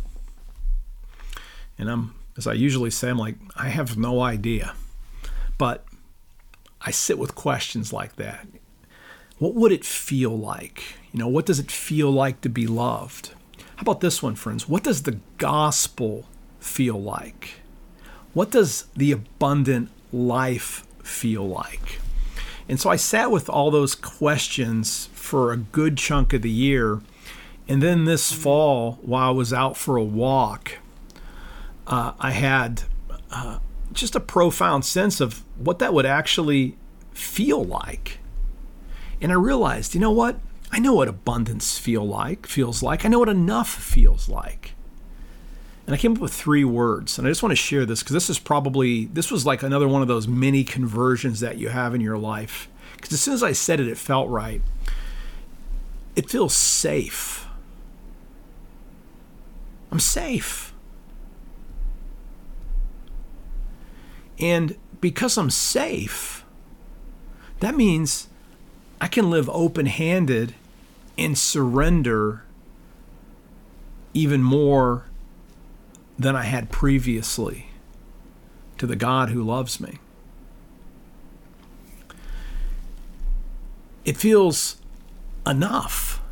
And 1.78 1.90
I'm, 1.90 2.14
as 2.36 2.46
I 2.46 2.52
usually 2.52 2.90
say, 2.90 3.08
I'm 3.10 3.18
like, 3.18 3.36
I 3.56 3.68
have 3.68 3.96
no 3.96 4.20
idea. 4.20 4.74
But 5.56 5.84
I 6.88 6.90
sit 6.90 7.18
with 7.18 7.34
questions 7.34 7.92
like 7.92 8.16
that. 8.16 8.48
What 9.38 9.54
would 9.54 9.72
it 9.72 9.84
feel 9.84 10.34
like? 10.34 10.96
You 11.12 11.18
know, 11.18 11.28
what 11.28 11.44
does 11.44 11.58
it 11.58 11.70
feel 11.70 12.10
like 12.10 12.40
to 12.40 12.48
be 12.48 12.66
loved? 12.66 13.34
How 13.76 13.82
about 13.82 14.00
this 14.00 14.22
one, 14.22 14.36
friends? 14.36 14.70
What 14.70 14.84
does 14.84 15.02
the 15.02 15.18
gospel 15.36 16.24
feel 16.60 16.98
like? 16.98 17.60
What 18.32 18.50
does 18.50 18.86
the 18.96 19.12
abundant 19.12 19.90
life 20.14 20.86
feel 21.02 21.46
like? 21.46 22.00
And 22.70 22.80
so 22.80 22.88
I 22.88 22.96
sat 22.96 23.30
with 23.30 23.50
all 23.50 23.70
those 23.70 23.94
questions 23.94 25.10
for 25.12 25.52
a 25.52 25.58
good 25.58 25.98
chunk 25.98 26.32
of 26.32 26.40
the 26.40 26.50
year. 26.50 27.02
And 27.68 27.82
then 27.82 28.06
this 28.06 28.32
fall, 28.32 28.98
while 29.02 29.28
I 29.28 29.32
was 29.32 29.52
out 29.52 29.76
for 29.76 29.98
a 29.98 30.02
walk, 30.02 30.78
uh, 31.86 32.12
I 32.18 32.30
had 32.30 32.84
uh, 33.30 33.58
just 33.92 34.14
a 34.14 34.20
profound 34.20 34.84
sense 34.84 35.20
of 35.20 35.44
what 35.56 35.78
that 35.78 35.94
would 35.94 36.06
actually 36.06 36.76
feel 37.12 37.64
like. 37.64 38.18
And 39.20 39.32
I 39.32 39.34
realized, 39.34 39.94
you 39.94 40.00
know 40.00 40.10
what? 40.10 40.38
I 40.70 40.78
know 40.78 40.94
what 40.94 41.08
abundance 41.08 41.78
feel 41.78 42.06
like, 42.06 42.46
feels 42.46 42.82
like. 42.82 43.04
I 43.04 43.08
know 43.08 43.18
what 43.18 43.28
enough 43.28 43.70
feels 43.70 44.28
like. 44.28 44.74
And 45.86 45.94
I 45.94 45.98
came 45.98 46.12
up 46.12 46.18
with 46.18 46.34
three 46.34 46.64
words, 46.64 47.18
and 47.18 47.26
I 47.26 47.30
just 47.30 47.42
want 47.42 47.52
to 47.52 47.56
share 47.56 47.86
this 47.86 48.02
because 48.02 48.12
this 48.12 48.28
is 48.28 48.38
probably 48.38 49.06
this 49.06 49.30
was 49.30 49.46
like 49.46 49.62
another 49.62 49.88
one 49.88 50.02
of 50.02 50.08
those 50.08 50.28
mini 50.28 50.62
conversions 50.62 51.40
that 51.40 51.56
you 51.56 51.70
have 51.70 51.94
in 51.94 52.02
your 52.02 52.18
life. 52.18 52.68
Because 52.94 53.14
as 53.14 53.22
soon 53.22 53.32
as 53.32 53.42
I 53.42 53.52
said 53.52 53.80
it, 53.80 53.88
it 53.88 53.96
felt 53.96 54.28
right. 54.28 54.60
It 56.14 56.28
feels 56.28 56.52
safe. 56.52 57.46
I'm 59.90 60.00
safe. 60.00 60.74
And 64.38 64.76
because 65.00 65.36
I'm 65.36 65.50
safe, 65.50 66.44
that 67.60 67.74
means 67.74 68.28
I 69.00 69.08
can 69.08 69.30
live 69.30 69.48
open 69.50 69.86
handed 69.86 70.54
and 71.16 71.36
surrender 71.36 72.44
even 74.14 74.42
more 74.42 75.04
than 76.18 76.34
I 76.34 76.44
had 76.44 76.70
previously 76.70 77.68
to 78.78 78.86
the 78.86 78.96
God 78.96 79.30
who 79.30 79.42
loves 79.42 79.80
me. 79.80 79.98
It 84.04 84.16
feels 84.16 84.78
enough. 85.46 86.22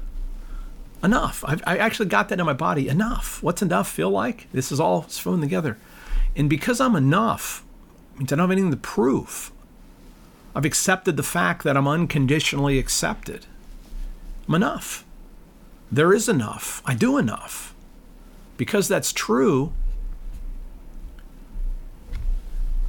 Enough. 1.03 1.45
I've, 1.47 1.62
I 1.66 1.77
actually 1.77 2.07
got 2.07 2.29
that 2.31 2.40
in 2.40 2.47
my 2.47 2.53
body. 2.53 2.88
Enough. 2.88 3.42
What's 3.42 3.62
enough 3.62 3.88
feel 3.88 4.11
like? 4.11 4.51
This 4.53 4.73
is 4.73 4.81
all 4.81 5.03
thrown 5.03 5.40
together. 5.40 5.77
And 6.35 6.49
because 6.49 6.81
I'm 6.81 6.97
enough, 6.97 7.64
means 8.18 8.33
I 8.33 8.37
don't 8.37 8.44
have 8.44 8.50
anything 8.50 8.70
to 8.70 8.76
prove. 8.76 9.52
I've 10.55 10.64
accepted 10.64 11.16
the 11.16 11.22
fact 11.22 11.64
that 11.64 11.76
I'm 11.76 11.87
unconditionally 11.87 12.79
accepted. 12.79 13.46
I'm 14.48 14.55
enough. 14.55 15.05
There 15.92 16.12
is 16.12 16.29
enough. 16.29 16.83
I 16.85 16.94
do 16.94 17.18
enough. 17.18 17.74
Because 18.57 18.88
that's 18.88 19.12
true, 19.12 19.72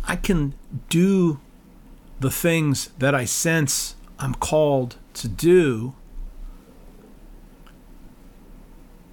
I 0.05 0.15
can 0.15 0.53
do 0.87 1.39
the 2.19 2.31
things 2.31 2.89
that 2.97 3.13
I 3.13 3.25
sense 3.25 3.95
I'm 4.17 4.33
called 4.33 4.95
to 5.15 5.27
do 5.27 5.93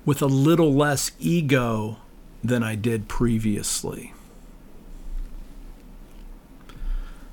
with 0.04 0.22
a 0.22 0.26
little 0.26 0.72
less 0.72 1.10
ego 1.18 1.98
than 2.42 2.62
I 2.62 2.74
did 2.74 3.08
previously. 3.08 4.13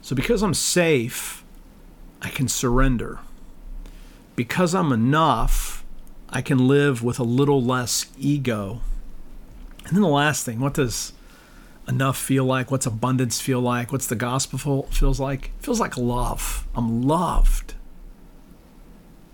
So, 0.01 0.15
because 0.15 0.41
I'm 0.41 0.53
safe, 0.53 1.43
I 2.21 2.29
can 2.29 2.47
surrender. 2.47 3.19
Because 4.35 4.73
I'm 4.73 4.91
enough, 4.91 5.83
I 6.29 6.41
can 6.41 6.67
live 6.67 7.03
with 7.03 7.19
a 7.19 7.23
little 7.23 7.61
less 7.61 8.07
ego. 8.17 8.81
And 9.85 9.95
then 9.95 10.01
the 10.01 10.07
last 10.07 10.45
thing, 10.45 10.59
what 10.59 10.73
does 10.73 11.13
enough 11.87 12.17
feel 12.17 12.45
like? 12.45 12.71
What's 12.71 12.85
abundance 12.85 13.41
feel 13.41 13.59
like? 13.59 13.91
What's 13.91 14.07
the 14.07 14.15
gospel 14.15 14.83
feels 14.91 15.19
like? 15.19 15.51
It 15.59 15.63
feels 15.65 15.79
like 15.79 15.97
love. 15.97 16.67
I'm 16.75 17.03
loved. 17.03 17.75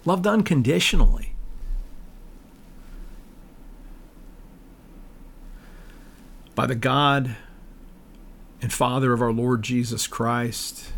Loved 0.06 0.26
unconditionally. 0.26 1.34
By 6.56 6.66
the 6.66 6.76
God 6.76 7.36
and 8.62 8.74
Father 8.74 9.14
of 9.14 9.22
our 9.22 9.32
Lord 9.32 9.64
Jesus 9.64 10.08
Christ, 10.08 10.92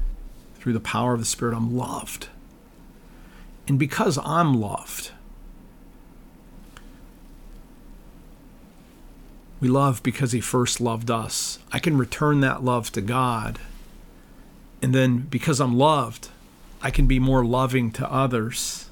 through 0.56 0.74
the 0.74 0.80
power 0.80 1.14
of 1.14 1.20
the 1.20 1.26
Spirit, 1.26 1.56
I'm 1.56 1.76
loved. 1.76 2.30
And 3.68 3.78
because 3.78 4.18
I'm 4.24 4.60
loved, 4.60 5.12
We 9.60 9.68
love 9.68 10.02
because 10.04 10.32
He 10.32 10.42
first 10.42 10.80
loved 10.80 11.12
us. 11.12 11.60
I 11.72 11.80
can 11.80 11.98
return 11.98 12.40
that 12.42 12.64
love 12.64 12.92
to 12.94 13.02
God. 13.02 13.60
And 14.82 14.96
then 14.96 15.20
because 15.20 15.60
I'm 15.60 15.78
loved, 15.78 16.30
I 16.82 16.92
can 16.92 17.08
be 17.08 17.20
more 17.20 17.44
loving 17.44 17.92
to 17.94 18.12
others. 18.12 18.90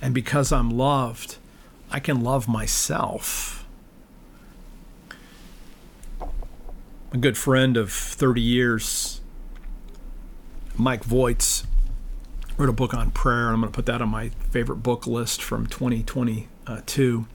And 0.00 0.14
because 0.14 0.52
I'm 0.52 0.70
loved, 0.70 1.36
I 1.90 2.00
can 2.00 2.22
love 2.22 2.48
myself. 2.48 3.65
A 7.12 7.18
good 7.18 7.38
friend 7.38 7.76
of 7.76 7.92
30 7.92 8.40
years, 8.40 9.20
Mike 10.76 11.04
Voits, 11.04 11.64
wrote 12.56 12.68
a 12.68 12.72
book 12.72 12.94
on 12.94 13.12
prayer. 13.12 13.48
I'm 13.48 13.60
going 13.60 13.72
to 13.72 13.76
put 13.76 13.86
that 13.86 14.02
on 14.02 14.08
my 14.08 14.30
favorite 14.50 14.78
book 14.78 15.06
list 15.06 15.40
from 15.40 15.68
2022. 15.68 17.26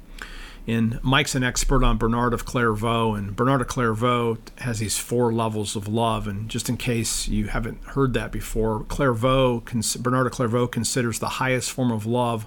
And 0.68 1.02
Mike's 1.02 1.36
an 1.36 1.44
expert 1.44 1.86
on 1.86 1.98
Bernard 1.98 2.34
of 2.34 2.44
Clairvaux, 2.46 3.14
and 3.14 3.34
Bernard 3.34 3.62
of 3.62 3.68
Clairvaux 3.68 4.40
has 4.58 4.80
these 4.80 4.98
four 4.98 5.32
levels 5.32 5.78
of 5.78 5.88
love. 5.88 6.28
And 6.28 6.50
just 6.50 6.68
in 6.68 6.76
case 6.76 7.30
you 7.30 7.48
haven't 7.48 7.82
heard 7.86 8.14
that 8.14 8.34
before, 8.34 8.84
Clairvaux, 8.84 9.64
Bernard 10.00 10.28
of 10.28 10.34
Clairvaux 10.34 10.68
considers 10.68 11.20
the 11.20 11.30
highest 11.30 11.72
form 11.72 11.92
of 11.92 12.06
love 12.06 12.46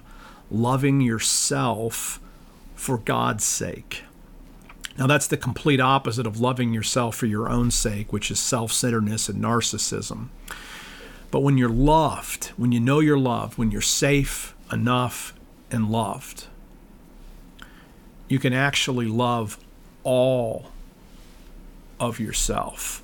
loving 0.51 1.01
yourself 1.01 2.19
for 2.75 2.99
God's 2.99 3.43
sake. 3.43 4.03
Now, 4.97 5.07
that's 5.07 5.27
the 5.27 5.37
complete 5.37 5.81
opposite 5.81 6.25
of 6.25 6.39
loving 6.39 6.73
yourself 6.73 7.15
for 7.15 7.25
your 7.25 7.49
own 7.49 7.69
sake, 7.69 8.13
which 8.13 8.31
is 8.31 8.39
self 8.39 8.71
centeredness 8.71 9.27
and 9.27 9.43
narcissism. 9.43 10.29
But 11.31 11.41
when 11.41 11.57
you're 11.57 11.69
loved, 11.69 12.47
when 12.55 12.71
you 12.71 12.79
know 12.79 13.01
you're 13.01 13.17
loved, 13.17 13.57
when 13.57 13.71
you're 13.71 13.81
safe, 13.81 14.55
enough, 14.71 15.33
and 15.69 15.89
loved, 15.89 16.45
you 18.29 18.39
can 18.39 18.53
actually 18.53 19.07
love 19.07 19.59
all 20.03 20.71
of 21.99 22.19
yourself. 22.19 23.03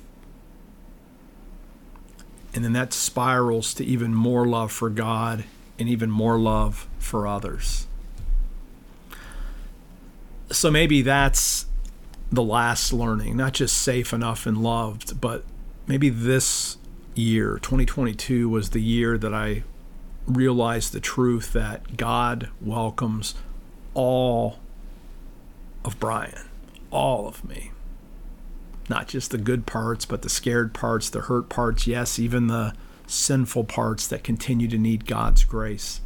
And 2.54 2.64
then 2.64 2.72
that 2.72 2.92
spirals 2.92 3.74
to 3.74 3.84
even 3.84 4.14
more 4.14 4.46
love 4.46 4.72
for 4.72 4.90
God 4.90 5.44
and 5.78 5.88
even 5.88 6.10
more 6.10 6.38
love 6.38 6.88
for 6.98 7.26
others. 7.26 7.86
So 10.50 10.70
maybe 10.70 11.02
that's 11.02 11.66
the 12.32 12.42
last 12.42 12.94
learning, 12.94 13.36
not 13.36 13.52
just 13.52 13.76
safe 13.76 14.12
enough 14.12 14.46
and 14.46 14.62
loved, 14.62 15.20
but 15.20 15.44
maybe 15.86 16.08
this 16.08 16.78
year, 17.14 17.58
2022, 17.60 18.48
was 18.48 18.70
the 18.70 18.80
year 18.80 19.18
that 19.18 19.34
I 19.34 19.64
realized 20.26 20.92
the 20.94 21.00
truth 21.00 21.52
that 21.52 21.98
God 21.98 22.48
welcomes 22.60 23.34
all 23.92 24.58
of 25.84 26.00
Brian, 26.00 26.48
all 26.90 27.28
of 27.28 27.44
me. 27.44 27.70
Not 28.88 29.08
just 29.08 29.30
the 29.30 29.38
good 29.38 29.66
parts, 29.66 30.06
but 30.06 30.22
the 30.22 30.30
scared 30.30 30.72
parts, 30.72 31.10
the 31.10 31.22
hurt 31.22 31.50
parts, 31.50 31.86
yes, 31.86 32.18
even 32.18 32.46
the 32.46 32.72
sinful 33.06 33.64
parts 33.64 34.06
that 34.06 34.24
continue 34.24 34.68
to 34.68 34.78
need 34.78 35.06
God's 35.06 35.44
grace. 35.44 36.00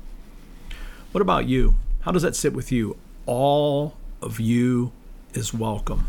What 1.13 1.23
about 1.23 1.47
you? 1.47 1.77
How 2.01 2.11
does 2.11 2.23
that 2.23 2.35
sit 2.35 2.53
with 2.53 2.73
you? 2.73 2.97
All 3.27 3.95
of 4.21 4.41
you 4.41 4.91
is 5.35 5.55
welcome. 5.55 6.09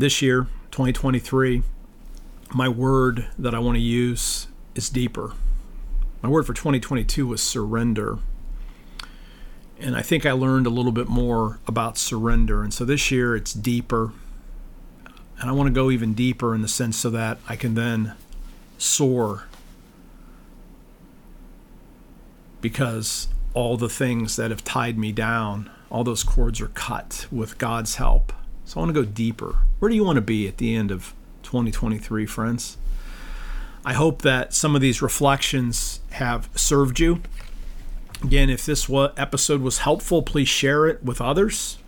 This 0.00 0.22
year, 0.22 0.46
2023, 0.70 1.62
my 2.54 2.70
word 2.70 3.26
that 3.38 3.54
I 3.54 3.58
want 3.58 3.76
to 3.76 3.82
use 3.82 4.46
is 4.74 4.88
deeper. 4.88 5.34
My 6.22 6.30
word 6.30 6.46
for 6.46 6.54
2022 6.54 7.26
was 7.26 7.42
surrender. 7.42 8.18
And 9.78 9.94
I 9.94 10.00
think 10.00 10.24
I 10.24 10.32
learned 10.32 10.66
a 10.66 10.70
little 10.70 10.90
bit 10.90 11.08
more 11.08 11.58
about 11.66 11.98
surrender. 11.98 12.62
And 12.62 12.72
so 12.72 12.86
this 12.86 13.10
year 13.10 13.36
it's 13.36 13.52
deeper. 13.52 14.12
And 15.38 15.50
I 15.50 15.52
want 15.52 15.66
to 15.66 15.74
go 15.74 15.90
even 15.90 16.14
deeper 16.14 16.54
in 16.54 16.62
the 16.62 16.68
sense 16.68 16.96
so 16.96 17.10
that 17.10 17.36
I 17.46 17.54
can 17.54 17.74
then 17.74 18.14
soar. 18.78 19.48
Because 22.62 23.28
all 23.52 23.76
the 23.76 23.90
things 23.90 24.36
that 24.36 24.50
have 24.50 24.64
tied 24.64 24.96
me 24.96 25.12
down, 25.12 25.70
all 25.90 26.04
those 26.04 26.24
cords 26.24 26.58
are 26.62 26.68
cut 26.68 27.26
with 27.30 27.58
God's 27.58 27.96
help. 27.96 28.32
So 28.70 28.78
I 28.78 28.84
want 28.84 28.94
to 28.94 29.02
go 29.02 29.10
deeper. 29.10 29.58
Where 29.80 29.88
do 29.88 29.96
you 29.96 30.04
want 30.04 30.14
to 30.14 30.22
be 30.22 30.46
at 30.46 30.58
the 30.58 30.76
end 30.76 30.92
of 30.92 31.12
2023, 31.42 32.24
friends? 32.24 32.76
I 33.84 33.94
hope 33.94 34.22
that 34.22 34.54
some 34.54 34.76
of 34.76 34.80
these 34.80 35.02
reflections 35.02 35.98
have 36.10 36.48
served 36.54 37.00
you. 37.00 37.20
Again, 38.22 38.48
if 38.48 38.64
this 38.64 38.88
episode 38.88 39.60
was 39.60 39.78
helpful, 39.78 40.22
please 40.22 40.46
share 40.46 40.86
it 40.86 41.02
with 41.02 41.20
others. 41.20 41.78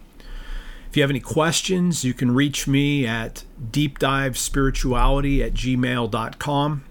If 0.90 0.96
you 0.96 1.04
have 1.04 1.10
any 1.10 1.20
questions, 1.20 2.04
you 2.04 2.14
can 2.14 2.34
reach 2.34 2.66
me 2.66 3.06
at 3.06 3.44
deepdivespirituality 3.64 5.40
at 5.40 5.54
gmail.com. 5.54 6.84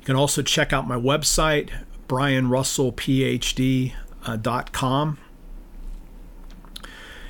You 0.00 0.04
can 0.04 0.16
also 0.16 0.42
check 0.42 0.72
out 0.72 0.88
my 0.88 0.96
website, 0.96 1.70
brianrussellphd.com. 2.08 3.92
Uh, 4.24 4.36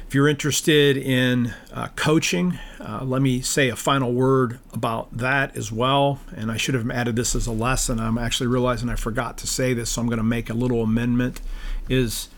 If 0.08 0.14
you're 0.14 0.26
interested 0.26 0.96
in 0.96 1.52
uh, 1.70 1.88
coaching, 1.88 2.58
uh, 2.80 3.04
let 3.04 3.20
me 3.20 3.42
say 3.42 3.68
a 3.68 3.76
final 3.76 4.10
word 4.14 4.58
about 4.72 5.14
that 5.14 5.54
as 5.54 5.70
well. 5.70 6.18
And 6.34 6.50
I 6.50 6.56
should 6.56 6.74
have 6.74 6.90
added 6.90 7.14
this 7.14 7.34
as 7.34 7.46
a 7.46 7.52
lesson. 7.52 8.00
I'm 8.00 8.16
actually 8.16 8.46
realizing 8.46 8.88
I 8.88 8.94
forgot 8.94 9.36
to 9.36 9.46
say 9.46 9.74
this, 9.74 9.90
so 9.90 10.00
I'm 10.00 10.06
going 10.06 10.16
to 10.16 10.24
make 10.24 10.48
a 10.48 10.54
little 10.54 10.82
amendment. 10.82 11.42
Is 11.90 12.28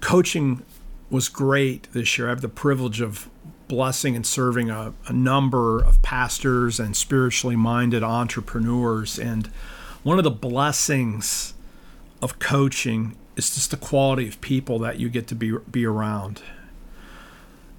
coaching 0.00 0.62
was 1.10 1.28
great 1.28 1.88
this 1.92 2.16
year. 2.18 2.28
I 2.28 2.30
have 2.30 2.40
the 2.40 2.48
privilege 2.48 3.00
of 3.00 3.28
blessing 3.66 4.14
and 4.14 4.24
serving 4.24 4.70
a, 4.70 4.94
a 5.08 5.12
number 5.12 5.82
of 5.82 6.00
pastors 6.02 6.78
and 6.78 6.96
spiritually 6.96 7.56
minded 7.56 8.04
entrepreneurs. 8.04 9.18
And 9.18 9.48
one 10.04 10.18
of 10.18 10.24
the 10.24 10.30
blessings 10.30 11.54
of 12.22 12.38
coaching 12.38 13.16
is 13.34 13.52
just 13.52 13.72
the 13.72 13.76
quality 13.76 14.28
of 14.28 14.40
people 14.40 14.78
that 14.78 15.00
you 15.00 15.08
get 15.08 15.26
to 15.26 15.34
be 15.34 15.56
be 15.68 15.84
around 15.84 16.42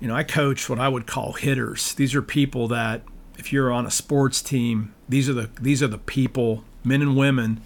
you 0.04 0.10
know, 0.10 0.16
I 0.16 0.24
coach 0.24 0.70
what 0.70 0.80
I 0.80 0.90
would 0.90 1.08
call 1.08 1.32
hitters. 1.32 1.94
These 1.94 2.14
are 2.14 2.22
people 2.22 2.68
that 2.68 3.04
if 3.38 3.54
you're 3.54 3.72
on 3.72 3.86
a 3.86 3.90
sports 3.90 4.42
team, 4.42 4.94
these 5.08 5.30
are 5.30 5.34
the 5.34 5.50
these 5.62 5.82
are 5.82 5.88
the 5.88 5.98
people, 5.98 6.66
men 6.84 7.02
and 7.02 7.16
women 7.16 7.62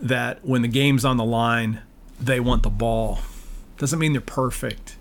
that 0.00 0.44
when 0.44 0.62
the 0.62 0.68
game's 0.68 1.04
on 1.04 1.18
the 1.18 1.24
line, 1.24 1.82
they 2.20 2.40
want 2.40 2.64
the 2.64 2.68
ball. 2.68 3.20
Doesn't 3.78 4.00
mean 4.00 4.10
they're 4.10 4.20
perfect, 4.20 4.96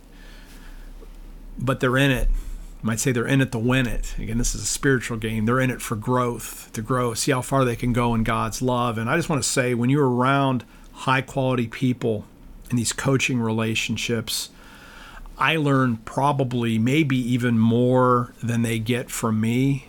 but 1.57 1.79
they're 1.79 1.97
in 1.97 2.11
it. 2.11 2.27
You 2.29 2.85
might 2.85 2.99
say 2.99 3.11
they're 3.11 3.25
in 3.25 3.41
it 3.41 3.51
to 3.51 3.57
win 3.57 3.87
it. 3.87 4.13
Again, 4.19 4.37
this 4.37 4.53
is 4.53 4.61
a 4.61 4.67
spiritual 4.67 5.17
game. 5.17 5.45
They're 5.47 5.59
in 5.59 5.71
it 5.71 5.81
for 5.81 5.95
growth, 5.95 6.69
to 6.73 6.83
grow, 6.83 7.15
see 7.15 7.31
how 7.31 7.41
far 7.41 7.65
they 7.65 7.75
can 7.75 7.91
go 7.91 8.13
in 8.13 8.23
God's 8.23 8.61
love. 8.61 8.99
And 8.99 9.09
I 9.09 9.15
just 9.15 9.29
want 9.29 9.41
to 9.41 9.49
say 9.49 9.73
when 9.73 9.89
you're 9.89 10.07
around 10.07 10.63
high 10.91 11.21
quality 11.21 11.67
people 11.67 12.25
in 12.69 12.77
these 12.77 12.93
coaching 12.93 13.39
relationships, 13.39 14.51
I 15.39 15.55
learn 15.55 15.97
probably 15.97 16.77
maybe 16.77 17.17
even 17.17 17.57
more 17.57 18.33
than 18.43 18.61
they 18.61 18.77
get 18.77 19.09
from 19.09 19.39
me. 19.39 19.85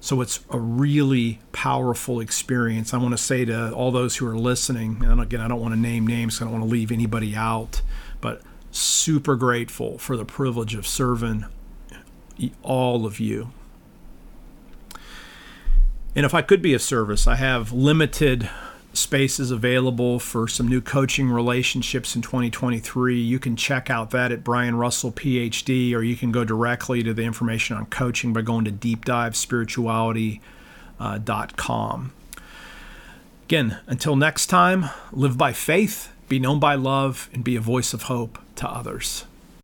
So 0.00 0.20
it's 0.20 0.40
a 0.50 0.58
really 0.58 1.38
powerful 1.52 2.18
experience. 2.18 2.92
I 2.92 2.98
want 2.98 3.12
to 3.12 3.22
say 3.22 3.44
to 3.44 3.72
all 3.72 3.92
those 3.92 4.16
who 4.16 4.26
are 4.26 4.36
listening, 4.36 5.04
and 5.04 5.20
again, 5.20 5.40
I 5.40 5.46
don't 5.46 5.60
want 5.60 5.74
to 5.74 5.80
name 5.80 6.04
names, 6.04 6.40
I 6.40 6.44
don't 6.44 6.52
want 6.52 6.64
to 6.64 6.70
leave 6.70 6.90
anybody 6.90 7.36
out, 7.36 7.82
but 8.20 8.42
super 8.72 9.36
grateful 9.36 9.98
for 9.98 10.16
the 10.16 10.24
privilege 10.24 10.74
of 10.74 10.88
serving 10.88 11.44
all 12.64 13.06
of 13.06 13.20
you. 13.20 13.52
And 16.16 16.26
if 16.26 16.34
I 16.34 16.42
could 16.42 16.60
be 16.60 16.74
of 16.74 16.82
service, 16.82 17.28
I 17.28 17.36
have 17.36 17.72
limited 17.72 18.50
spaces 18.92 19.50
available 19.50 20.18
for 20.18 20.46
some 20.48 20.68
new 20.68 20.80
coaching 20.80 21.30
relationships 21.30 22.14
in 22.16 22.22
2023. 22.22 23.18
You 23.18 23.38
can 23.38 23.56
check 23.56 23.90
out 23.90 24.10
that 24.10 24.32
at 24.32 24.44
Brian 24.44 24.76
Russell 24.76 25.12
PhD, 25.12 25.94
or 25.94 26.02
you 26.02 26.16
can 26.16 26.32
go 26.32 26.44
directly 26.44 27.02
to 27.02 27.14
the 27.14 27.22
information 27.22 27.76
on 27.76 27.86
coaching 27.86 28.32
by 28.32 28.42
going 28.42 28.64
to 28.64 28.72
deepdivespirituality.com. 28.72 30.40
Uh, 30.98 32.18
Again, 33.44 33.78
until 33.86 34.16
next 34.16 34.46
time, 34.46 34.88
live 35.12 35.36
by 35.36 35.52
faith, 35.52 36.10
be 36.26 36.38
known 36.38 36.58
by 36.58 36.74
love, 36.74 37.28
and 37.34 37.44
be 37.44 37.54
a 37.54 37.60
voice 37.60 37.92
of 37.92 38.04
hope 38.04 38.38
to 38.56 38.66
others. 38.66 39.26